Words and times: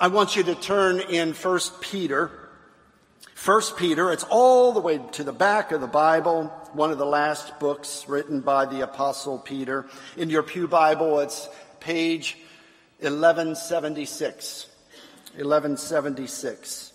I 0.00 0.06
want 0.06 0.36
you 0.36 0.44
to 0.44 0.54
turn 0.54 1.00
in 1.00 1.32
1 1.32 1.60
Peter. 1.80 2.30
1 3.44 3.62
Peter, 3.76 4.12
it's 4.12 4.22
all 4.30 4.70
the 4.72 4.78
way 4.78 5.00
to 5.12 5.24
the 5.24 5.32
back 5.32 5.72
of 5.72 5.80
the 5.80 5.88
Bible, 5.88 6.44
one 6.72 6.92
of 6.92 6.98
the 6.98 7.06
last 7.06 7.58
books 7.58 8.08
written 8.08 8.40
by 8.40 8.64
the 8.64 8.82
Apostle 8.82 9.40
Peter. 9.40 9.86
In 10.16 10.30
your 10.30 10.44
Pew 10.44 10.68
Bible, 10.68 11.18
it's 11.18 11.48
page 11.80 12.36
1176. 13.00 14.66
1176. 15.34 16.92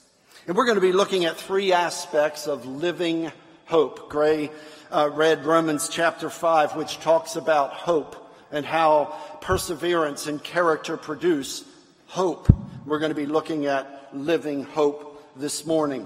And 0.47 0.55
we're 0.55 0.65
going 0.65 0.75
to 0.75 0.81
be 0.81 0.93
looking 0.93 1.25
at 1.25 1.35
three 1.35 1.73
aspects 1.73 2.47
of 2.47 2.65
living 2.65 3.33
hope. 3.65 4.09
Gray 4.09 4.49
uh, 4.91 5.09
read 5.11 5.45
Romans 5.45 5.89
chapter 5.89 6.29
5, 6.29 6.77
which 6.77 6.99
talks 6.99 7.35
about 7.35 7.73
hope 7.73 8.33
and 8.49 8.65
how 8.65 9.13
perseverance 9.41 10.27
and 10.27 10.41
character 10.41 10.95
produce 10.95 11.65
hope. 12.07 12.47
We're 12.85 12.99
going 12.99 13.11
to 13.11 13.15
be 13.15 13.25
looking 13.25 13.65
at 13.65 14.09
living 14.13 14.63
hope 14.63 15.23
this 15.37 15.65
morning. 15.65 16.05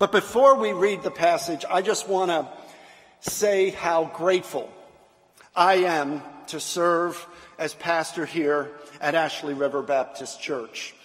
But 0.00 0.10
before 0.10 0.56
we 0.56 0.72
read 0.72 1.04
the 1.04 1.10
passage, 1.10 1.64
I 1.70 1.82
just 1.82 2.08
want 2.08 2.32
to 2.32 2.48
say 3.30 3.70
how 3.70 4.06
grateful 4.06 4.72
I 5.54 5.74
am 5.84 6.22
to 6.48 6.58
serve 6.58 7.24
as 7.58 7.74
pastor 7.74 8.26
here 8.26 8.72
at 9.00 9.14
Ashley 9.14 9.54
River 9.54 9.82
Baptist 9.82 10.40
Church. 10.42 10.96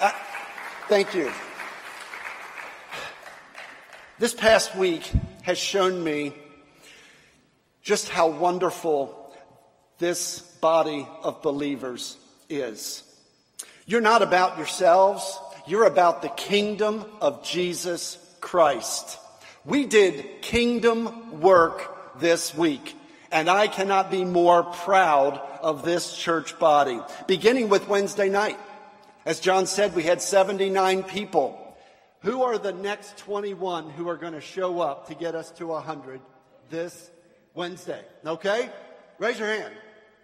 Uh, 0.00 0.10
thank 0.88 1.14
you. 1.14 1.30
This 4.18 4.34
past 4.34 4.74
week 4.74 5.08
has 5.42 5.58
shown 5.58 6.02
me 6.02 6.34
just 7.82 8.08
how 8.08 8.30
wonderful 8.30 9.32
this 9.98 10.40
body 10.40 11.06
of 11.22 11.40
believers 11.40 12.16
is. 12.48 13.04
You're 13.90 14.00
not 14.00 14.22
about 14.22 14.56
yourselves. 14.56 15.36
You're 15.66 15.84
about 15.84 16.22
the 16.22 16.28
kingdom 16.28 17.04
of 17.20 17.42
Jesus 17.42 18.24
Christ. 18.40 19.18
We 19.64 19.84
did 19.84 20.42
kingdom 20.42 21.40
work 21.40 22.20
this 22.20 22.54
week, 22.54 22.94
and 23.32 23.50
I 23.50 23.66
cannot 23.66 24.08
be 24.08 24.24
more 24.24 24.62
proud 24.62 25.40
of 25.60 25.84
this 25.84 26.16
church 26.16 26.56
body. 26.60 27.00
Beginning 27.26 27.68
with 27.68 27.88
Wednesday 27.88 28.28
night. 28.28 28.60
As 29.26 29.40
John 29.40 29.66
said, 29.66 29.96
we 29.96 30.04
had 30.04 30.22
79 30.22 31.02
people. 31.02 31.76
Who 32.20 32.44
are 32.44 32.58
the 32.58 32.72
next 32.72 33.18
21 33.18 33.90
who 33.90 34.08
are 34.08 34.16
going 34.16 34.34
to 34.34 34.40
show 34.40 34.80
up 34.80 35.08
to 35.08 35.16
get 35.16 35.34
us 35.34 35.50
to 35.52 35.66
100 35.66 36.20
this 36.68 37.10
Wednesday? 37.54 38.04
Okay? 38.24 38.70
Raise 39.18 39.40
your 39.40 39.48
hand. 39.48 39.74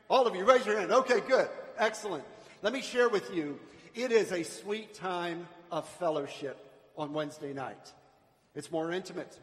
All 0.08 0.28
of 0.28 0.36
you, 0.36 0.44
raise 0.44 0.64
your 0.64 0.78
hand. 0.78 0.92
Okay, 0.92 1.18
good. 1.26 1.48
Excellent. 1.78 2.22
Let 2.66 2.72
me 2.72 2.82
share 2.82 3.08
with 3.08 3.32
you, 3.32 3.60
it 3.94 4.10
is 4.10 4.32
a 4.32 4.42
sweet 4.42 4.92
time 4.92 5.46
of 5.70 5.88
fellowship 5.88 6.58
on 6.98 7.12
Wednesday 7.12 7.52
night. 7.52 7.92
It's 8.56 8.72
more 8.72 8.90
intimate. 8.90 9.38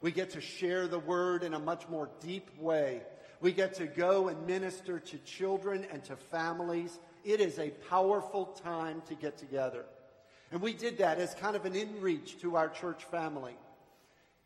We 0.00 0.12
get 0.12 0.30
to 0.30 0.40
share 0.40 0.86
the 0.86 1.00
word 1.00 1.42
in 1.42 1.54
a 1.54 1.58
much 1.58 1.88
more 1.88 2.08
deep 2.20 2.56
way. 2.56 3.02
We 3.40 3.50
get 3.50 3.74
to 3.78 3.88
go 3.88 4.28
and 4.28 4.46
minister 4.46 5.00
to 5.00 5.18
children 5.18 5.88
and 5.92 6.04
to 6.04 6.14
families. 6.14 7.00
It 7.24 7.40
is 7.40 7.58
a 7.58 7.70
powerful 7.90 8.46
time 8.62 9.02
to 9.08 9.16
get 9.16 9.38
together. 9.38 9.84
And 10.52 10.62
we 10.62 10.72
did 10.72 10.98
that 10.98 11.18
as 11.18 11.34
kind 11.34 11.56
of 11.56 11.64
an 11.64 11.72
inreach 11.72 12.40
to 12.42 12.54
our 12.54 12.68
church 12.68 13.02
family. 13.06 13.56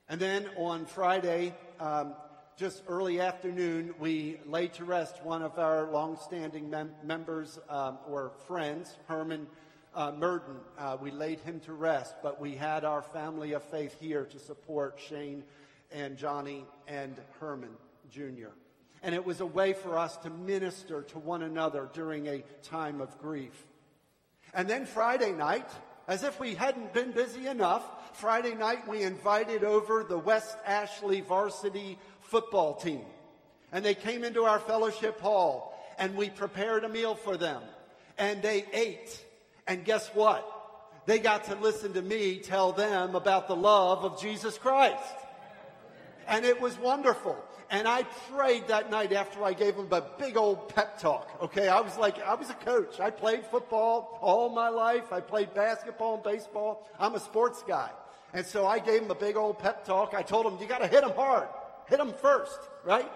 And 0.08 0.18
then 0.18 0.48
on 0.56 0.86
Friday, 0.86 1.54
um, 1.78 2.14
just 2.56 2.82
early 2.86 3.20
afternoon, 3.20 3.94
we 3.98 4.38
laid 4.46 4.74
to 4.74 4.84
rest 4.84 5.22
one 5.24 5.42
of 5.42 5.58
our 5.58 5.90
longstanding 5.90 6.68
mem- 6.68 6.94
members 7.02 7.58
um, 7.68 7.98
or 8.06 8.32
friends, 8.46 8.96
Herman 9.06 9.46
uh. 9.94 10.12
Uh, 10.78 10.96
we 11.00 11.10
laid 11.10 11.40
him 11.40 11.60
to 11.60 11.72
rest, 11.72 12.14
but 12.22 12.40
we 12.40 12.54
had 12.54 12.84
our 12.84 13.02
family 13.02 13.52
of 13.52 13.62
faith 13.62 13.96
here 14.00 14.24
to 14.24 14.38
support 14.38 14.98
Shane 15.08 15.44
and 15.90 16.16
Johnny 16.16 16.64
and 16.88 17.18
Herman 17.40 17.76
Jr. 18.10 18.50
And 19.02 19.14
it 19.14 19.24
was 19.24 19.40
a 19.40 19.46
way 19.46 19.72
for 19.72 19.98
us 19.98 20.16
to 20.18 20.30
minister 20.30 21.02
to 21.02 21.18
one 21.18 21.42
another 21.42 21.88
during 21.92 22.26
a 22.26 22.44
time 22.62 23.00
of 23.00 23.18
grief. 23.18 23.66
And 24.54 24.68
then 24.68 24.86
Friday 24.86 25.32
night, 25.32 25.68
as 26.08 26.22
if 26.22 26.38
we 26.40 26.54
hadn't 26.54 26.92
been 26.92 27.12
busy 27.12 27.46
enough, 27.46 27.84
Friday 28.16 28.54
night 28.54 28.86
we 28.88 29.02
invited 29.02 29.64
over 29.64 30.04
the 30.04 30.18
West 30.18 30.56
Ashley 30.66 31.20
varsity 31.20 31.98
football 32.32 32.74
team. 32.74 33.04
And 33.72 33.84
they 33.84 33.94
came 33.94 34.24
into 34.24 34.44
our 34.44 34.58
fellowship 34.58 35.20
hall 35.20 35.78
and 35.98 36.16
we 36.16 36.30
prepared 36.30 36.82
a 36.82 36.88
meal 36.88 37.14
for 37.14 37.36
them. 37.36 37.62
And 38.16 38.42
they 38.42 38.64
ate. 38.72 39.24
And 39.66 39.84
guess 39.84 40.08
what? 40.14 40.48
They 41.04 41.18
got 41.18 41.44
to 41.44 41.54
listen 41.56 41.92
to 41.92 42.02
me 42.02 42.38
tell 42.38 42.72
them 42.72 43.14
about 43.14 43.48
the 43.48 43.56
love 43.56 44.04
of 44.04 44.20
Jesus 44.20 44.56
Christ. 44.56 45.14
And 46.26 46.46
it 46.46 46.58
was 46.60 46.78
wonderful. 46.78 47.36
And 47.70 47.86
I 47.86 48.04
prayed 48.30 48.68
that 48.68 48.90
night 48.90 49.12
after 49.12 49.44
I 49.44 49.52
gave 49.52 49.76
them 49.76 49.88
a 49.90 50.02
big 50.18 50.36
old 50.38 50.70
pep 50.70 50.98
talk. 50.98 51.28
Okay. 51.42 51.68
I 51.68 51.80
was 51.80 51.98
like, 51.98 52.18
I 52.22 52.34
was 52.34 52.48
a 52.48 52.54
coach. 52.54 52.98
I 52.98 53.10
played 53.10 53.44
football 53.44 54.18
all 54.22 54.48
my 54.48 54.70
life. 54.70 55.12
I 55.12 55.20
played 55.20 55.52
basketball 55.52 56.14
and 56.14 56.22
baseball. 56.22 56.88
I'm 56.98 57.14
a 57.14 57.20
sports 57.20 57.62
guy. 57.66 57.90
And 58.32 58.46
so 58.46 58.66
I 58.66 58.78
gave 58.78 59.02
them 59.02 59.10
a 59.10 59.14
big 59.14 59.36
old 59.36 59.58
pep 59.58 59.84
talk. 59.84 60.14
I 60.14 60.22
told 60.22 60.46
them, 60.46 60.56
you 60.60 60.66
got 60.66 60.78
to 60.78 60.86
hit 60.86 61.02
them 61.02 61.12
hard. 61.14 61.48
Hit 61.88 61.98
them 61.98 62.14
first, 62.20 62.58
right? 62.84 63.10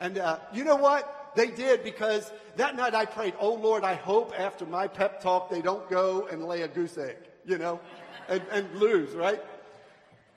And 0.00 0.18
uh, 0.18 0.38
you 0.52 0.64
know 0.64 0.76
what? 0.76 1.32
They 1.34 1.48
did 1.48 1.82
because 1.82 2.30
that 2.56 2.76
night 2.76 2.94
I 2.94 3.04
prayed, 3.04 3.34
oh 3.38 3.54
Lord, 3.54 3.84
I 3.84 3.94
hope 3.94 4.38
after 4.38 4.66
my 4.66 4.86
pep 4.86 5.22
talk 5.22 5.50
they 5.50 5.62
don't 5.62 5.88
go 5.88 6.26
and 6.30 6.44
lay 6.44 6.62
a 6.62 6.68
goose 6.68 6.98
egg, 6.98 7.16
you 7.46 7.58
know, 7.58 7.80
and, 8.28 8.42
and 8.50 8.74
lose, 8.74 9.14
right? 9.14 9.42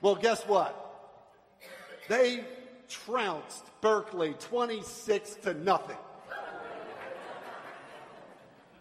Well, 0.00 0.14
guess 0.14 0.42
what? 0.42 0.82
They 2.08 2.44
trounced 2.88 3.64
Berkeley 3.80 4.34
26 4.38 5.34
to 5.42 5.54
nothing. 5.54 5.96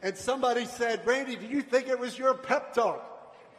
And 0.01 0.15
somebody 0.15 0.65
said, 0.65 1.05
Randy, 1.05 1.35
do 1.35 1.47
you 1.47 1.63
think 1.63 1.87
it 1.87 1.99
was 1.99 2.17
your 2.17 2.35
pep 2.35 2.75
talk? 2.75 3.01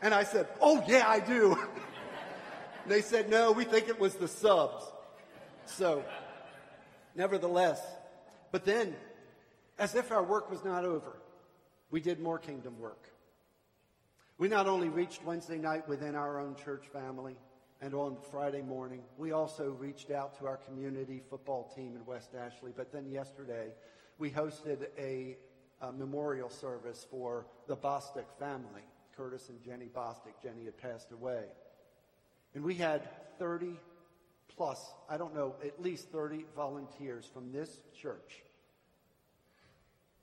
And 0.00 0.14
I 0.14 0.22
said, 0.22 0.46
Oh, 0.60 0.84
yeah, 0.86 1.08
I 1.08 1.18
do. 1.18 1.58
they 2.86 3.02
said, 3.02 3.28
No, 3.28 3.50
we 3.50 3.64
think 3.64 3.88
it 3.88 3.98
was 3.98 4.14
the 4.14 4.28
subs. 4.28 4.84
So, 5.66 6.04
nevertheless, 7.14 7.80
but 8.52 8.64
then, 8.64 8.94
as 9.78 9.94
if 9.94 10.12
our 10.12 10.22
work 10.22 10.50
was 10.50 10.64
not 10.64 10.84
over, 10.84 11.18
we 11.90 12.00
did 12.00 12.20
more 12.20 12.38
kingdom 12.38 12.78
work. 12.78 13.10
We 14.38 14.48
not 14.48 14.66
only 14.66 14.88
reached 14.88 15.24
Wednesday 15.24 15.58
night 15.58 15.88
within 15.88 16.14
our 16.14 16.38
own 16.38 16.54
church 16.56 16.86
family 16.92 17.36
and 17.80 17.94
on 17.94 18.16
Friday 18.30 18.62
morning, 18.62 19.02
we 19.18 19.32
also 19.32 19.70
reached 19.70 20.10
out 20.10 20.38
to 20.38 20.46
our 20.46 20.56
community 20.56 21.20
football 21.28 21.70
team 21.74 21.96
in 21.96 22.06
West 22.06 22.30
Ashley. 22.34 22.72
But 22.74 22.92
then 22.92 23.10
yesterday, 23.10 23.68
we 24.18 24.30
hosted 24.30 24.86
a, 24.98 25.36
a 25.80 25.92
memorial 25.92 26.48
service 26.48 27.06
for 27.10 27.46
the 27.66 27.76
Bostic 27.76 28.26
family. 28.38 28.82
Curtis 29.16 29.48
and 29.48 29.62
Jenny 29.62 29.88
Bostic. 29.94 30.34
Jenny 30.42 30.64
had 30.64 30.76
passed 30.76 31.12
away. 31.12 31.44
And 32.54 32.62
we 32.62 32.74
had 32.74 33.08
30 33.38 33.78
plus, 34.56 34.94
I 35.08 35.16
don't 35.16 35.34
know, 35.34 35.54
at 35.64 35.82
least 35.82 36.08
30 36.10 36.46
volunteers 36.54 37.28
from 37.32 37.52
this 37.52 37.78
church 38.00 38.42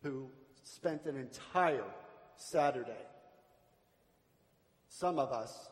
who 0.02 0.28
spent 0.64 1.06
an 1.06 1.16
entire 1.18 1.86
Saturday. 2.36 2.92
Some 4.90 5.20
of 5.20 5.32
us, 5.32 5.70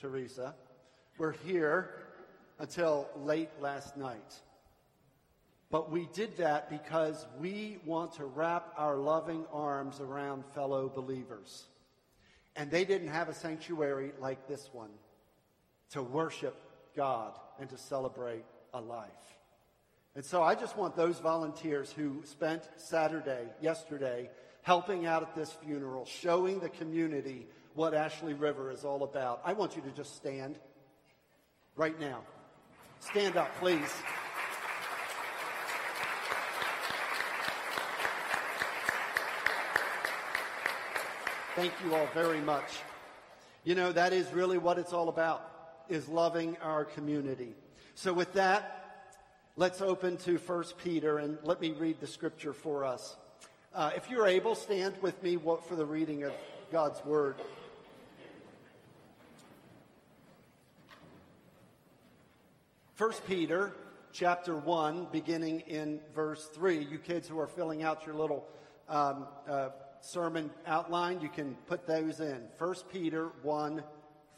Teresa, 0.00 0.54
were 1.18 1.32
here 1.46 1.90
until 2.58 3.08
late 3.24 3.50
last 3.60 3.96
night. 3.96 4.40
But 5.70 5.90
we 5.90 6.08
did 6.12 6.36
that 6.36 6.68
because 6.68 7.26
we 7.40 7.78
want 7.86 8.12
to 8.14 8.26
wrap 8.26 8.74
our 8.76 8.96
loving 8.96 9.44
arms 9.52 10.00
around 10.00 10.44
fellow 10.54 10.90
believers. 10.94 11.64
And 12.56 12.70
they 12.70 12.84
didn't 12.84 13.08
have 13.08 13.30
a 13.30 13.34
sanctuary 13.34 14.12
like 14.20 14.46
this 14.46 14.68
one 14.72 14.90
to 15.90 16.02
worship 16.02 16.60
God 16.94 17.32
and 17.60 17.68
to 17.70 17.78
celebrate 17.78 18.44
a 18.74 18.80
life. 18.80 19.10
And 20.14 20.24
so 20.24 20.42
I 20.42 20.54
just 20.54 20.76
want 20.76 20.94
those 20.94 21.18
volunteers 21.18 21.90
who 21.90 22.22
spent 22.24 22.68
Saturday, 22.76 23.48
yesterday, 23.60 24.28
helping 24.62 25.06
out 25.06 25.22
at 25.22 25.34
this 25.34 25.52
funeral, 25.64 26.04
showing 26.04 26.60
the 26.60 26.68
community 26.68 27.46
what 27.74 27.94
Ashley 27.94 28.34
River 28.34 28.70
is 28.70 28.84
all 28.84 29.02
about. 29.02 29.40
I 29.44 29.54
want 29.54 29.74
you 29.76 29.82
to 29.82 29.90
just 29.90 30.14
stand 30.16 30.58
right 31.76 31.98
now. 31.98 32.20
Stand 33.00 33.36
up, 33.36 33.54
please. 33.56 33.90
Thank 41.56 41.72
you 41.84 41.94
all 41.94 42.06
very 42.14 42.40
much. 42.40 42.80
You 43.64 43.74
know, 43.74 43.92
that 43.92 44.12
is 44.12 44.32
really 44.32 44.58
what 44.58 44.78
it's 44.78 44.92
all 44.92 45.08
about 45.08 45.51
is 45.88 46.08
loving 46.08 46.56
our 46.62 46.84
community. 46.84 47.54
So 47.94 48.12
with 48.12 48.32
that, 48.34 49.08
let's 49.56 49.80
open 49.80 50.16
to 50.18 50.36
1 50.38 50.64
Peter 50.82 51.18
and 51.18 51.38
let 51.42 51.60
me 51.60 51.72
read 51.72 52.00
the 52.00 52.06
scripture 52.06 52.52
for 52.52 52.84
us. 52.84 53.16
Uh, 53.74 53.90
if 53.96 54.10
you're 54.10 54.26
able, 54.26 54.54
stand 54.54 54.94
with 55.00 55.22
me 55.22 55.36
for 55.36 55.76
the 55.76 55.86
reading 55.86 56.24
of 56.24 56.32
God's 56.70 57.04
Word. 57.04 57.36
First 62.94 63.26
Peter 63.26 63.72
chapter 64.12 64.54
1, 64.54 65.08
beginning 65.10 65.60
in 65.60 66.00
verse 66.14 66.46
3. 66.54 66.84
You 66.84 66.98
kids 66.98 67.26
who 67.26 67.38
are 67.40 67.46
filling 67.46 67.82
out 67.82 68.04
your 68.04 68.14
little 68.14 68.46
um, 68.88 69.26
uh, 69.48 69.70
sermon 70.02 70.50
outline, 70.66 71.20
you 71.20 71.28
can 71.28 71.54
put 71.66 71.86
those 71.86 72.20
in. 72.20 72.42
First 72.58 72.88
Peter 72.90 73.30
1, 73.42 73.82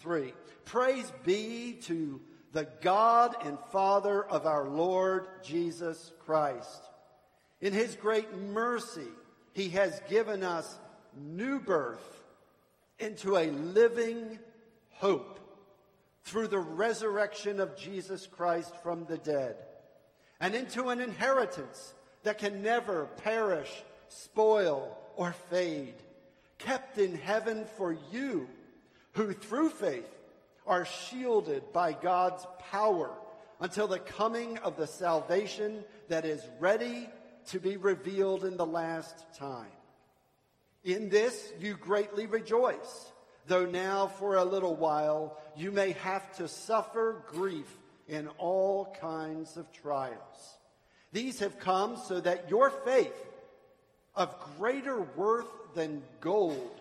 3. 0.05 0.35
Praise 0.67 1.11
be 1.25 1.79
to 1.85 2.21
the 2.53 2.69
God 2.83 3.35
and 3.43 3.59
Father 3.73 4.23
of 4.23 4.45
our 4.45 4.69
Lord 4.69 5.27
Jesus 5.43 6.13
Christ. 6.27 6.83
In 7.63 7.73
his 7.73 7.97
great 7.97 8.31
mercy, 8.37 9.09
he 9.55 9.71
has 9.71 9.99
given 10.11 10.43
us 10.43 10.79
new 11.17 11.59
birth 11.59 12.23
into 12.99 13.39
a 13.39 13.51
living 13.51 14.39
hope 14.91 15.41
through 16.25 16.49
the 16.49 16.59
resurrection 16.59 17.59
of 17.59 17.75
Jesus 17.75 18.27
Christ 18.27 18.75
from 18.83 19.07
the 19.07 19.19
dead 19.19 19.57
and 20.39 20.55
into 20.55 20.91
an 20.91 21.01
inheritance 21.01 21.95
that 22.25 22.37
can 22.39 22.63
never 22.63 23.07
perish, 23.23 23.71
spoil, 24.09 24.99
or 25.17 25.33
fade, 25.49 25.95
kept 26.59 26.99
in 26.99 27.17
heaven 27.17 27.65
for 27.79 27.97
you 28.13 28.49
who 29.15 29.33
through 29.33 29.71
faith 29.71 30.09
are 30.67 30.85
shielded 30.85 31.73
by 31.73 31.93
God's 31.93 32.47
power 32.71 33.11
until 33.61 33.87
the 33.87 33.99
coming 33.99 34.59
of 34.59 34.77
the 34.77 34.87
salvation 34.87 35.85
that 36.09 36.25
is 36.25 36.43
ready 36.59 37.09
to 37.47 37.61
be 37.61 37.77
revealed 37.77 38.45
in 38.45 38.57
the 38.57 38.67
last 38.67 39.15
time. 39.39 39.67
In 40.85 41.09
this 41.09 41.53
you 41.61 41.77
greatly 41.77 42.27
rejoice, 42.27 43.13
though 43.47 43.67
now 43.67 44.07
for 44.07 44.37
a 44.37 44.45
little 44.45 44.75
while 44.75 45.39
you 45.57 45.71
may 45.71 45.93
have 45.93 46.37
to 46.37 46.49
suffer 46.49 47.23
grief 47.29 47.69
in 48.09 48.29
all 48.39 48.95
kinds 49.01 49.57
of 49.57 49.71
trials. 49.73 50.59
These 51.13 51.39
have 51.39 51.59
come 51.59 51.97
so 51.97 52.21
that 52.21 52.51
your 52.51 52.71
faith, 52.71 53.15
of 54.17 54.35
greater 54.59 55.01
worth 55.17 55.49
than 55.75 56.03
gold, 56.21 56.81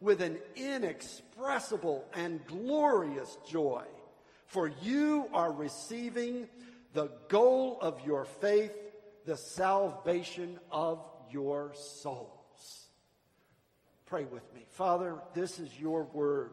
with 0.00 0.20
an 0.20 0.38
inexpressible 0.56 2.04
and 2.14 2.44
glorious 2.46 3.36
joy 3.48 3.84
for 4.48 4.72
you 4.82 5.28
are 5.34 5.52
receiving 5.52 6.48
the 6.94 7.10
goal 7.28 7.78
of 7.82 8.00
your 8.04 8.24
faith, 8.24 8.72
the 9.26 9.36
salvation 9.36 10.58
of 10.72 11.06
your 11.30 11.72
souls. 11.74 12.86
Pray 14.06 14.24
with 14.24 14.42
me. 14.54 14.64
Father, 14.70 15.16
this 15.34 15.58
is 15.58 15.68
your 15.78 16.04
word, 16.04 16.52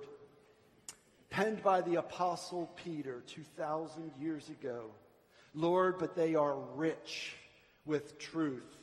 penned 1.29 1.63
by 1.63 1.79
the 1.79 1.95
Apostle 1.95 2.69
Peter 2.83 3.23
2,000 3.27 4.11
years 4.19 4.49
ago. 4.49 4.91
Lord, 5.53 5.97
but 5.97 6.17
they 6.17 6.35
are 6.35 6.59
rich 6.75 7.37
with 7.85 8.19
truth. 8.19 8.75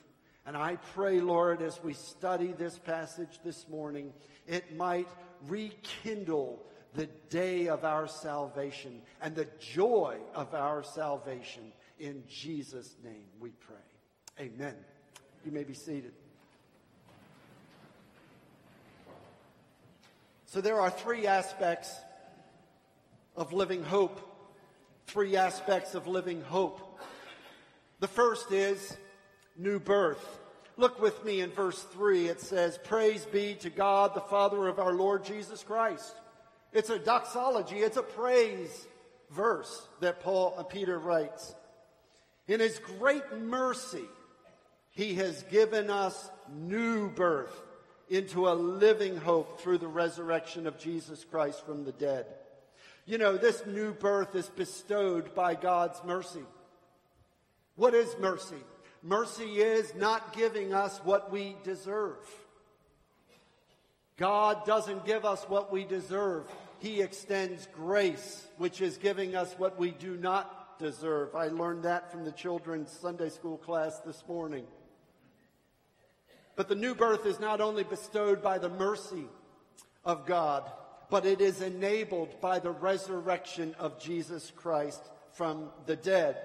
And 0.44 0.56
I 0.56 0.76
pray, 0.94 1.20
Lord, 1.20 1.62
as 1.62 1.82
we 1.82 1.92
study 1.92 2.52
this 2.52 2.78
passage 2.78 3.38
this 3.44 3.68
morning, 3.68 4.12
it 4.46 4.76
might 4.76 5.08
rekindle 5.46 6.64
the 6.94 7.06
day 7.30 7.68
of 7.68 7.84
our 7.84 8.06
salvation 8.06 9.02
and 9.20 9.34
the 9.34 9.46
joy 9.58 10.18
of 10.34 10.52
our 10.54 10.82
salvation. 10.82 11.72
In 11.98 12.24
Jesus' 12.28 12.96
name 13.04 13.26
we 13.40 13.50
pray. 13.50 13.76
Amen. 14.40 14.74
You 15.44 15.52
may 15.52 15.64
be 15.64 15.74
seated. 15.74 16.12
So 20.46 20.60
there 20.60 20.80
are 20.80 20.90
three 20.90 21.26
aspects 21.26 21.94
of 23.36 23.52
living 23.52 23.82
hope. 23.82 24.20
Three 25.06 25.36
aspects 25.36 25.94
of 25.94 26.06
living 26.06 26.42
hope. 26.42 27.00
The 28.00 28.08
first 28.08 28.52
is 28.52 28.96
new 29.56 29.78
birth. 29.78 30.40
Look 30.76 31.00
with 31.00 31.24
me 31.24 31.40
in 31.40 31.50
verse 31.50 31.82
3. 31.82 32.28
It 32.28 32.40
says, 32.40 32.78
Praise 32.82 33.24
be 33.26 33.54
to 33.56 33.70
God, 33.70 34.14
the 34.14 34.20
Father 34.20 34.68
of 34.68 34.78
our 34.78 34.92
Lord 34.92 35.24
Jesus 35.24 35.62
Christ 35.62 36.14
it's 36.72 36.90
a 36.90 36.98
doxology, 36.98 37.76
it's 37.76 37.98
a 37.98 38.02
praise 38.02 38.86
verse 39.30 39.86
that 40.00 40.20
Paul 40.20 40.54
and 40.56 40.68
Peter 40.68 40.98
writes. 40.98 41.54
In 42.48 42.60
his 42.60 42.78
great 42.98 43.38
mercy, 43.38 44.04
he 44.90 45.14
has 45.14 45.42
given 45.44 45.90
us 45.90 46.30
new 46.50 47.10
birth 47.10 47.54
into 48.08 48.48
a 48.48 48.54
living 48.54 49.16
hope 49.16 49.60
through 49.60 49.78
the 49.78 49.86
resurrection 49.86 50.66
of 50.66 50.78
Jesus 50.78 51.24
Christ 51.24 51.64
from 51.64 51.84
the 51.84 51.92
dead. 51.92 52.26
You 53.04 53.18
know, 53.18 53.36
this 53.36 53.64
new 53.66 53.92
birth 53.92 54.34
is 54.34 54.48
bestowed 54.48 55.34
by 55.34 55.54
God's 55.54 56.00
mercy. 56.04 56.44
What 57.76 57.94
is 57.94 58.14
mercy? 58.18 58.62
Mercy 59.02 59.60
is 59.60 59.94
not 59.96 60.32
giving 60.32 60.72
us 60.72 60.98
what 61.04 61.32
we 61.32 61.56
deserve. 61.64 62.24
God 64.16 64.64
doesn't 64.64 65.04
give 65.04 65.24
us 65.24 65.42
what 65.48 65.72
we 65.72 65.84
deserve. 65.84 66.46
He 66.78 67.00
extends 67.00 67.66
grace, 67.74 68.46
which 68.58 68.80
is 68.80 68.96
giving 68.98 69.34
us 69.34 69.54
what 69.58 69.78
we 69.78 69.90
do 69.90 70.16
not 70.16 70.78
deserve. 70.78 71.34
I 71.34 71.48
learned 71.48 71.82
that 71.84 72.12
from 72.12 72.24
the 72.24 72.32
children's 72.32 72.90
Sunday 72.90 73.30
school 73.30 73.58
class 73.58 73.98
this 74.00 74.22
morning. 74.28 74.64
But 76.54 76.68
the 76.68 76.74
new 76.74 76.94
birth 76.94 77.26
is 77.26 77.40
not 77.40 77.60
only 77.60 77.82
bestowed 77.82 78.42
by 78.42 78.58
the 78.58 78.68
mercy 78.68 79.24
of 80.04 80.26
God, 80.26 80.70
but 81.10 81.26
it 81.26 81.40
is 81.40 81.60
enabled 81.60 82.40
by 82.40 82.58
the 82.58 82.70
resurrection 82.70 83.74
of 83.78 84.00
Jesus 84.00 84.52
Christ 84.54 85.02
from 85.32 85.70
the 85.86 85.96
dead. 85.96 86.36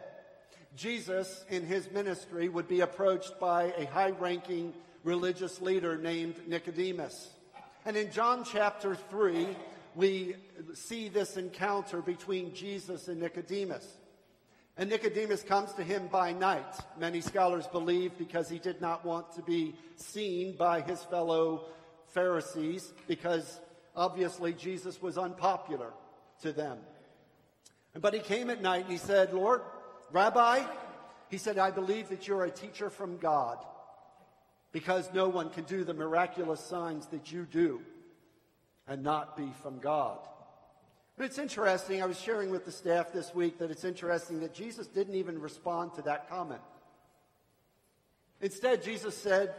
Jesus, 0.78 1.44
in 1.50 1.66
his 1.66 1.90
ministry, 1.92 2.50
would 2.50 2.68
be 2.68 2.82
approached 2.82 3.40
by 3.40 3.74
a 3.78 3.86
high 3.86 4.12
ranking 4.12 4.74
religious 5.04 5.60
leader 5.60 5.98
named 5.98 6.36
Nicodemus. 6.48 7.32
And 7.84 7.98
in 7.98 8.12
John 8.12 8.44
chapter 8.44 8.96
3, 8.96 9.48
we 9.96 10.36
see 10.76 11.10
this 11.10 11.36
encounter 11.36 12.02
between 12.02 12.54
Jesus 12.54 13.08
and 13.08 13.20
Nicodemus. 13.20 13.98
And 14.78 14.92
Nicodemus 14.92 15.42
comes 15.42 15.74
to 15.74 15.84
him 15.84 16.08
by 16.12 16.34
night. 16.34 16.76
Many 17.00 17.22
scholars 17.22 17.66
believe 17.66 18.16
because 18.20 18.48
he 18.48 18.60
did 18.60 18.80
not 18.80 19.04
want 19.04 19.32
to 19.34 19.42
be 19.42 19.74
seen 19.96 20.56
by 20.56 20.82
his 20.82 21.02
fellow 21.06 21.66
Pharisees, 22.10 22.94
because 23.08 23.60
obviously 23.96 24.54
Jesus 24.54 25.02
was 25.02 25.18
unpopular 25.18 25.92
to 26.44 26.52
them. 26.52 26.78
But 28.00 28.14
he 28.14 28.20
came 28.20 28.52
at 28.52 28.62
night 28.62 28.84
and 28.84 28.92
he 28.92 29.00
said, 29.00 29.34
Lord, 29.34 29.62
Rabbi, 30.12 30.64
he 31.30 31.38
said, 31.38 31.58
I 31.58 31.72
believe 31.72 32.10
that 32.10 32.28
you're 32.28 32.46
a 32.46 32.52
teacher 32.52 32.90
from 32.90 33.18
God 33.18 33.58
because 34.72 35.10
no 35.14 35.28
one 35.28 35.50
can 35.50 35.64
do 35.66 35.84
the 35.84 35.94
miraculous 35.94 36.60
signs 36.60 37.08
that 37.08 37.32
you 37.32 37.46
do 37.50 37.82
and 38.88 39.04
not 39.04 39.36
be 39.36 39.52
from 39.62 39.80
God. 39.80 40.20
But 41.18 41.26
it's 41.26 41.40
interesting, 41.40 42.02
I 42.02 42.06
was 42.06 42.20
sharing 42.20 42.52
with 42.52 42.64
the 42.64 42.72
staff 42.72 43.12
this 43.12 43.34
week 43.34 43.58
that 43.58 43.72
it's 43.72 43.84
interesting 43.84 44.42
that 44.42 44.54
Jesus 44.54 44.88
didn't 44.88 45.16
even 45.16 45.42
respond 45.42 45.96
to 45.96 46.04
that 46.04 46.30
comment. 46.30 46.62
Instead, 48.40 48.84
Jesus 48.84 49.18
said, 49.18 49.56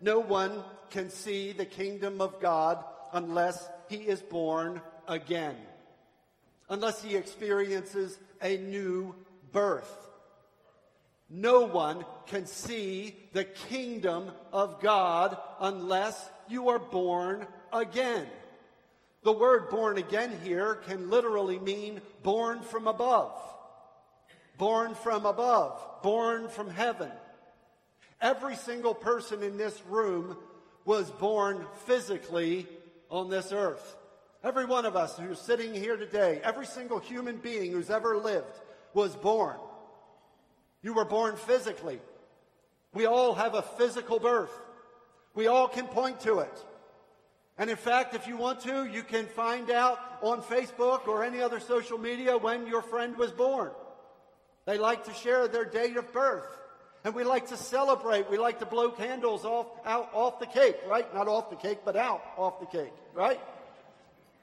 No 0.00 0.18
one 0.18 0.64
can 0.90 1.10
see 1.10 1.52
the 1.52 1.66
kingdom 1.66 2.20
of 2.22 2.40
God 2.40 2.82
unless 3.12 3.68
he 3.88 3.96
is 3.96 4.22
born 4.22 4.80
again, 5.06 5.56
unless 6.70 7.02
he 7.02 7.16
experiences 7.16 8.18
a 8.40 8.56
new 8.56 9.14
birth. 9.54 9.90
No 11.30 11.60
one 11.62 12.04
can 12.26 12.44
see 12.44 13.16
the 13.32 13.44
kingdom 13.44 14.30
of 14.52 14.82
God 14.82 15.38
unless 15.58 16.28
you 16.48 16.68
are 16.68 16.78
born 16.78 17.46
again. 17.72 18.26
The 19.22 19.32
word 19.32 19.70
born 19.70 19.96
again 19.96 20.38
here 20.44 20.74
can 20.86 21.08
literally 21.08 21.58
mean 21.58 22.02
born 22.22 22.60
from 22.60 22.86
above. 22.86 23.32
Born 24.58 24.94
from 24.94 25.24
above. 25.24 26.02
Born 26.02 26.48
from 26.48 26.68
heaven. 26.68 27.10
Every 28.20 28.54
single 28.56 28.94
person 28.94 29.42
in 29.42 29.56
this 29.56 29.80
room 29.88 30.36
was 30.84 31.10
born 31.10 31.64
physically 31.86 32.66
on 33.08 33.30
this 33.30 33.50
earth. 33.50 33.96
Every 34.42 34.66
one 34.66 34.84
of 34.84 34.94
us 34.94 35.16
who's 35.16 35.40
sitting 35.40 35.72
here 35.72 35.96
today, 35.96 36.40
every 36.44 36.66
single 36.66 36.98
human 36.98 37.38
being 37.38 37.72
who's 37.72 37.88
ever 37.88 38.18
lived 38.18 38.60
was 38.94 39.14
born. 39.16 39.56
You 40.82 40.94
were 40.94 41.04
born 41.04 41.36
physically. 41.36 42.00
We 42.92 43.06
all 43.06 43.34
have 43.34 43.54
a 43.54 43.62
physical 43.62 44.18
birth. 44.18 44.52
We 45.34 45.46
all 45.48 45.68
can 45.68 45.86
point 45.86 46.20
to 46.20 46.40
it. 46.40 46.64
And 47.58 47.70
in 47.70 47.76
fact, 47.76 48.14
if 48.14 48.26
you 48.26 48.36
want 48.36 48.60
to, 48.60 48.84
you 48.84 49.02
can 49.02 49.26
find 49.26 49.70
out 49.70 49.98
on 50.22 50.42
Facebook 50.42 51.06
or 51.06 51.24
any 51.24 51.40
other 51.40 51.60
social 51.60 51.98
media 51.98 52.36
when 52.36 52.66
your 52.66 52.82
friend 52.82 53.16
was 53.16 53.30
born. 53.30 53.70
They 54.66 54.78
like 54.78 55.04
to 55.04 55.14
share 55.14 55.46
their 55.46 55.64
date 55.64 55.96
of 55.96 56.12
birth. 56.12 56.46
And 57.04 57.14
we 57.14 57.22
like 57.22 57.48
to 57.48 57.56
celebrate. 57.56 58.30
We 58.30 58.38
like 58.38 58.60
to 58.60 58.66
blow 58.66 58.90
candles 58.90 59.44
off, 59.44 59.66
out, 59.84 60.10
off 60.14 60.40
the 60.40 60.46
cake, 60.46 60.76
right? 60.88 61.12
Not 61.14 61.28
off 61.28 61.50
the 61.50 61.56
cake, 61.56 61.80
but 61.84 61.96
out 61.96 62.22
off 62.36 62.60
the 62.60 62.66
cake, 62.66 62.92
right? 63.12 63.40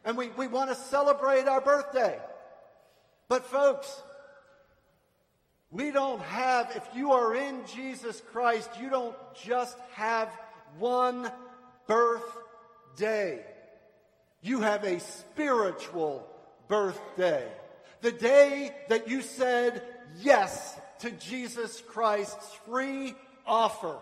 And 0.05 0.15
we, 0.15 0.29
we 0.29 0.47
want 0.47 0.69
to 0.69 0.75
celebrate 0.75 1.47
our 1.47 1.59
birthday. 1.59 2.19
But 3.27 3.45
folks, 3.45 4.01
we 5.71 5.91
don't 5.91 6.21
have, 6.21 6.71
if 6.75 6.83
you 6.93 7.13
are 7.13 7.33
in 7.33 7.61
Jesus 7.65 8.21
Christ, 8.33 8.69
you 8.79 8.89
don't 8.89 9.15
just 9.41 9.77
have 9.93 10.29
one 10.77 11.31
birthday. 11.87 13.43
You 14.41 14.59
have 14.61 14.83
a 14.83 14.99
spiritual 14.99 16.27
birthday. 16.67 17.47
The 18.01 18.11
day 18.11 18.75
that 18.89 19.07
you 19.07 19.21
said 19.21 19.81
yes 20.19 20.77
to 20.99 21.11
Jesus 21.11 21.81
Christ's 21.87 22.53
free 22.65 23.15
offer 23.45 23.97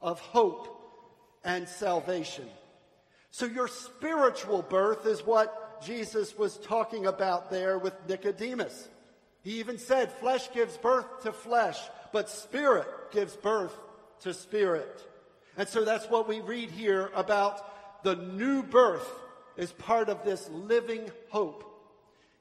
of 0.00 0.18
hope 0.18 0.68
and 1.44 1.68
salvation. 1.68 2.48
So 3.30 3.46
your 3.46 3.68
spiritual 3.68 4.62
birth 4.62 5.06
is 5.06 5.24
what 5.24 5.80
Jesus 5.84 6.36
was 6.36 6.56
talking 6.58 7.06
about 7.06 7.50
there 7.50 7.78
with 7.78 7.94
Nicodemus. 8.08 8.88
He 9.42 9.58
even 9.58 9.78
said, 9.78 10.12
flesh 10.12 10.52
gives 10.52 10.76
birth 10.76 11.22
to 11.24 11.32
flesh, 11.32 11.78
but 12.12 12.30
spirit 12.30 12.86
gives 13.10 13.34
birth 13.36 13.76
to 14.20 14.32
spirit. 14.32 15.02
And 15.56 15.68
so 15.68 15.84
that's 15.84 16.08
what 16.08 16.28
we 16.28 16.40
read 16.40 16.70
here 16.70 17.10
about 17.14 18.04
the 18.04 18.16
new 18.16 18.62
birth 18.62 19.08
is 19.56 19.72
part 19.72 20.08
of 20.08 20.24
this 20.24 20.48
living 20.50 21.10
hope. 21.28 21.68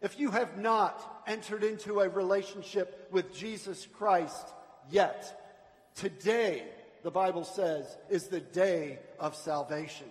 If 0.02 0.20
you 0.20 0.32
have 0.32 0.58
not 0.58 1.24
entered 1.28 1.64
into 1.64 2.00
a 2.00 2.10
relationship 2.10 3.08
with 3.12 3.36
Jesus 3.36 3.88
Christ 3.94 4.48
yet, 4.90 5.92
today, 5.96 6.64
the 7.04 7.12
Bible 7.12 7.44
says, 7.44 7.86
is 8.10 8.28
the 8.28 8.40
day 8.40 9.00
of 9.20 9.36
salvation. 9.36 10.08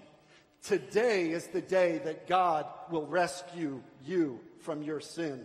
Today 0.62 1.30
is 1.30 1.46
the 1.48 1.62
day 1.62 1.98
that 2.04 2.28
God 2.28 2.66
will 2.90 3.06
rescue 3.06 3.80
you 4.04 4.40
from 4.60 4.82
your 4.82 5.00
sin. 5.00 5.44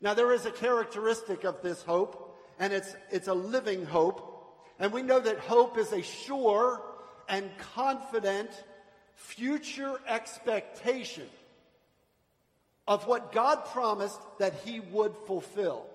Now, 0.00 0.14
there 0.14 0.32
is 0.32 0.46
a 0.46 0.50
characteristic 0.50 1.44
of 1.44 1.62
this 1.62 1.82
hope, 1.82 2.36
and 2.58 2.72
it's, 2.72 2.94
it's 3.10 3.28
a 3.28 3.34
living 3.34 3.86
hope. 3.86 4.32
And 4.78 4.92
we 4.92 5.02
know 5.02 5.20
that 5.20 5.38
hope 5.38 5.78
is 5.78 5.92
a 5.92 6.02
sure 6.02 6.82
and 7.28 7.50
confident 7.74 8.50
future 9.14 9.98
expectation 10.06 11.26
of 12.86 13.06
what 13.06 13.32
God 13.32 13.64
promised 13.66 14.20
that 14.38 14.54
He 14.64 14.80
would 14.80 15.14
fulfill. 15.26 15.86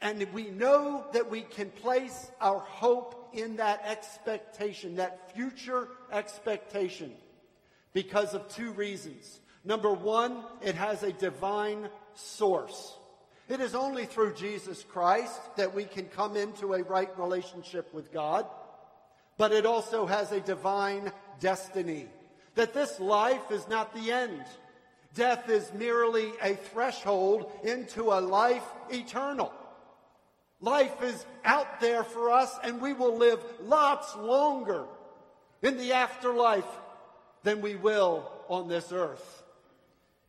And 0.00 0.26
we 0.32 0.50
know 0.50 1.06
that 1.14 1.30
we 1.30 1.40
can 1.40 1.70
place 1.70 2.30
our 2.40 2.60
hope 2.60 3.30
in 3.32 3.56
that 3.56 3.82
expectation, 3.86 4.96
that 4.96 5.34
future 5.34 5.88
expectation, 6.12 7.12
because 7.92 8.34
of 8.34 8.46
two 8.48 8.72
reasons. 8.72 9.40
Number 9.66 9.92
one, 9.92 10.44
it 10.62 10.76
has 10.76 11.02
a 11.02 11.12
divine 11.12 11.88
source. 12.14 12.96
It 13.48 13.60
is 13.60 13.74
only 13.74 14.06
through 14.06 14.34
Jesus 14.34 14.84
Christ 14.84 15.40
that 15.56 15.74
we 15.74 15.84
can 15.84 16.06
come 16.06 16.36
into 16.36 16.72
a 16.72 16.84
right 16.84 17.10
relationship 17.18 17.92
with 17.92 18.12
God, 18.12 18.46
but 19.36 19.50
it 19.50 19.66
also 19.66 20.06
has 20.06 20.30
a 20.30 20.40
divine 20.40 21.10
destiny. 21.40 22.06
That 22.54 22.74
this 22.74 23.00
life 23.00 23.50
is 23.50 23.66
not 23.68 23.92
the 23.92 24.12
end. 24.12 24.44
Death 25.14 25.50
is 25.50 25.72
merely 25.74 26.32
a 26.40 26.54
threshold 26.54 27.50
into 27.64 28.12
a 28.12 28.20
life 28.20 28.64
eternal. 28.88 29.52
Life 30.60 31.02
is 31.02 31.26
out 31.44 31.80
there 31.80 32.04
for 32.04 32.30
us, 32.30 32.56
and 32.62 32.80
we 32.80 32.92
will 32.92 33.16
live 33.16 33.40
lots 33.62 34.14
longer 34.14 34.84
in 35.60 35.76
the 35.76 35.92
afterlife 35.92 36.64
than 37.42 37.60
we 37.60 37.74
will 37.74 38.30
on 38.48 38.68
this 38.68 38.92
earth. 38.92 39.42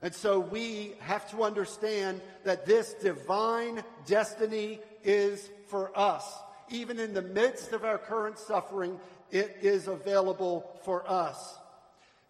And 0.02 0.14
so 0.14 0.40
we 0.40 0.94
have 1.00 1.30
to 1.32 1.44
understand 1.44 2.22
that 2.44 2.66
this 2.66 2.94
divine 2.94 3.84
destiny 4.06 4.80
is 5.04 5.50
for 5.68 5.98
us. 5.98 6.24
Even 6.70 7.00
in 7.00 7.14
the 7.14 7.22
midst 7.22 7.74
of 7.74 7.84
our 7.84 7.98
current 7.98 8.38
suffering, 8.38 9.00
it 9.32 9.58
is 9.62 9.88
available 9.88 10.80
for 10.84 11.10
us. 11.10 11.58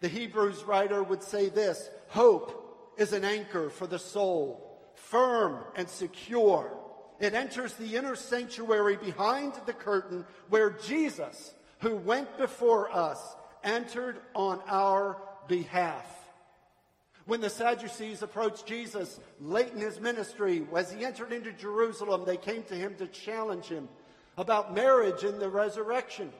The 0.00 0.08
Hebrews 0.08 0.64
writer 0.64 1.02
would 1.02 1.22
say 1.22 1.48
this 1.48 1.90
Hope 2.08 2.94
is 2.96 3.12
an 3.12 3.24
anchor 3.24 3.68
for 3.68 3.86
the 3.86 3.98
soul, 3.98 4.80
firm 4.94 5.58
and 5.76 5.88
secure. 5.88 6.74
It 7.20 7.34
enters 7.34 7.74
the 7.74 7.96
inner 7.96 8.14
sanctuary 8.14 8.96
behind 8.96 9.54
the 9.66 9.72
curtain 9.72 10.24
where 10.48 10.70
Jesus, 10.70 11.52
who 11.80 11.96
went 11.96 12.38
before 12.38 12.90
us, 12.92 13.20
entered 13.64 14.20
on 14.34 14.60
our 14.68 15.20
behalf. 15.48 16.17
When 17.28 17.40
the 17.40 17.50
Sadducees 17.50 18.22
approached 18.22 18.66
Jesus 18.66 19.20
late 19.40 19.72
in 19.72 19.78
his 19.78 20.00
ministry, 20.00 20.66
as 20.74 20.90
he 20.90 21.04
entered 21.04 21.30
into 21.30 21.52
Jerusalem, 21.52 22.24
they 22.24 22.38
came 22.38 22.64
to 22.64 22.74
him 22.74 22.96
to 22.96 23.06
challenge 23.06 23.66
him 23.66 23.88
about 24.36 24.74
marriage 24.74 25.22
and 25.22 25.38
the 25.38 25.48
resurrection 25.48 26.32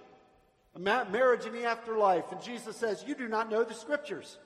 marriage 0.79 1.45
in 1.45 1.53
the 1.53 1.65
afterlife. 1.65 2.31
And 2.33 2.41
Jesus 2.43 2.77
says, 2.77 3.05
You 3.07 3.15
do 3.15 3.29
not 3.29 3.51
know 3.51 3.65
the 3.65 3.75
scriptures. 3.75 4.39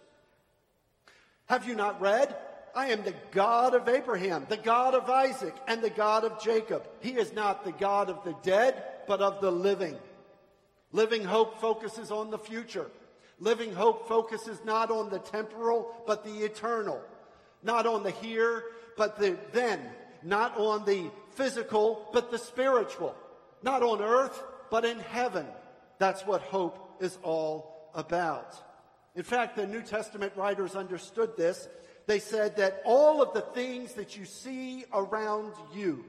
Have 1.46 1.66
you 1.66 1.75
not 1.75 2.00
read? 2.00 2.34
I 2.75 2.87
am 2.87 3.02
the 3.02 3.14
God 3.30 3.75
of 3.75 3.88
Abraham, 3.88 4.46
the 4.49 4.56
God 4.56 4.94
of 4.94 5.11
Isaac, 5.11 5.54
and 5.68 5.82
the 5.82 5.90
God 5.90 6.25
of 6.25 6.42
Jacob. 6.42 6.88
He 7.00 7.11
is 7.11 7.32
not 7.32 7.64
the 7.64 7.72
God 7.72 8.08
of 8.08 8.25
the 8.25 8.34
dead, 8.42 8.82
but 9.06 9.20
of 9.20 9.40
the 9.40 9.52
living. 9.52 9.96
Living 10.90 11.25
hope 11.25 11.61
focuses 11.61 12.11
on 12.11 12.30
the 12.30 12.38
future. 12.38 12.90
Living 13.42 13.75
hope 13.75 14.06
focuses 14.06 14.61
not 14.64 14.92
on 14.92 15.11
the 15.11 15.18
temporal, 15.18 15.92
but 16.06 16.25
the 16.25 16.44
eternal. 16.44 17.00
Not 17.64 17.88
on 17.88 18.04
the 18.04 18.12
here, 18.12 18.62
but 18.96 19.18
the 19.18 19.37
then. 19.50 19.80
Not 20.22 20.56
on 20.56 20.84
the 20.84 21.11
physical, 21.32 22.08
but 22.12 22.30
the 22.30 22.38
spiritual. 22.38 23.16
Not 23.64 23.82
on 23.82 24.00
earth, 24.00 24.40
but 24.70 24.84
in 24.84 25.00
heaven. 25.00 25.44
That's 25.99 26.25
what 26.25 26.42
hope 26.42 27.02
is 27.02 27.18
all 27.25 27.90
about. 27.96 28.54
In 29.16 29.25
fact, 29.25 29.56
the 29.56 29.66
New 29.66 29.82
Testament 29.82 30.34
writers 30.37 30.76
understood 30.76 31.37
this. 31.37 31.68
They 32.06 32.20
said 32.20 32.58
that 32.58 32.80
all 32.84 33.20
of 33.20 33.34
the 33.34 33.40
things 33.40 33.94
that 33.94 34.16
you 34.16 34.25
see 34.25 34.84
around 34.94 35.52
you, 35.75 36.04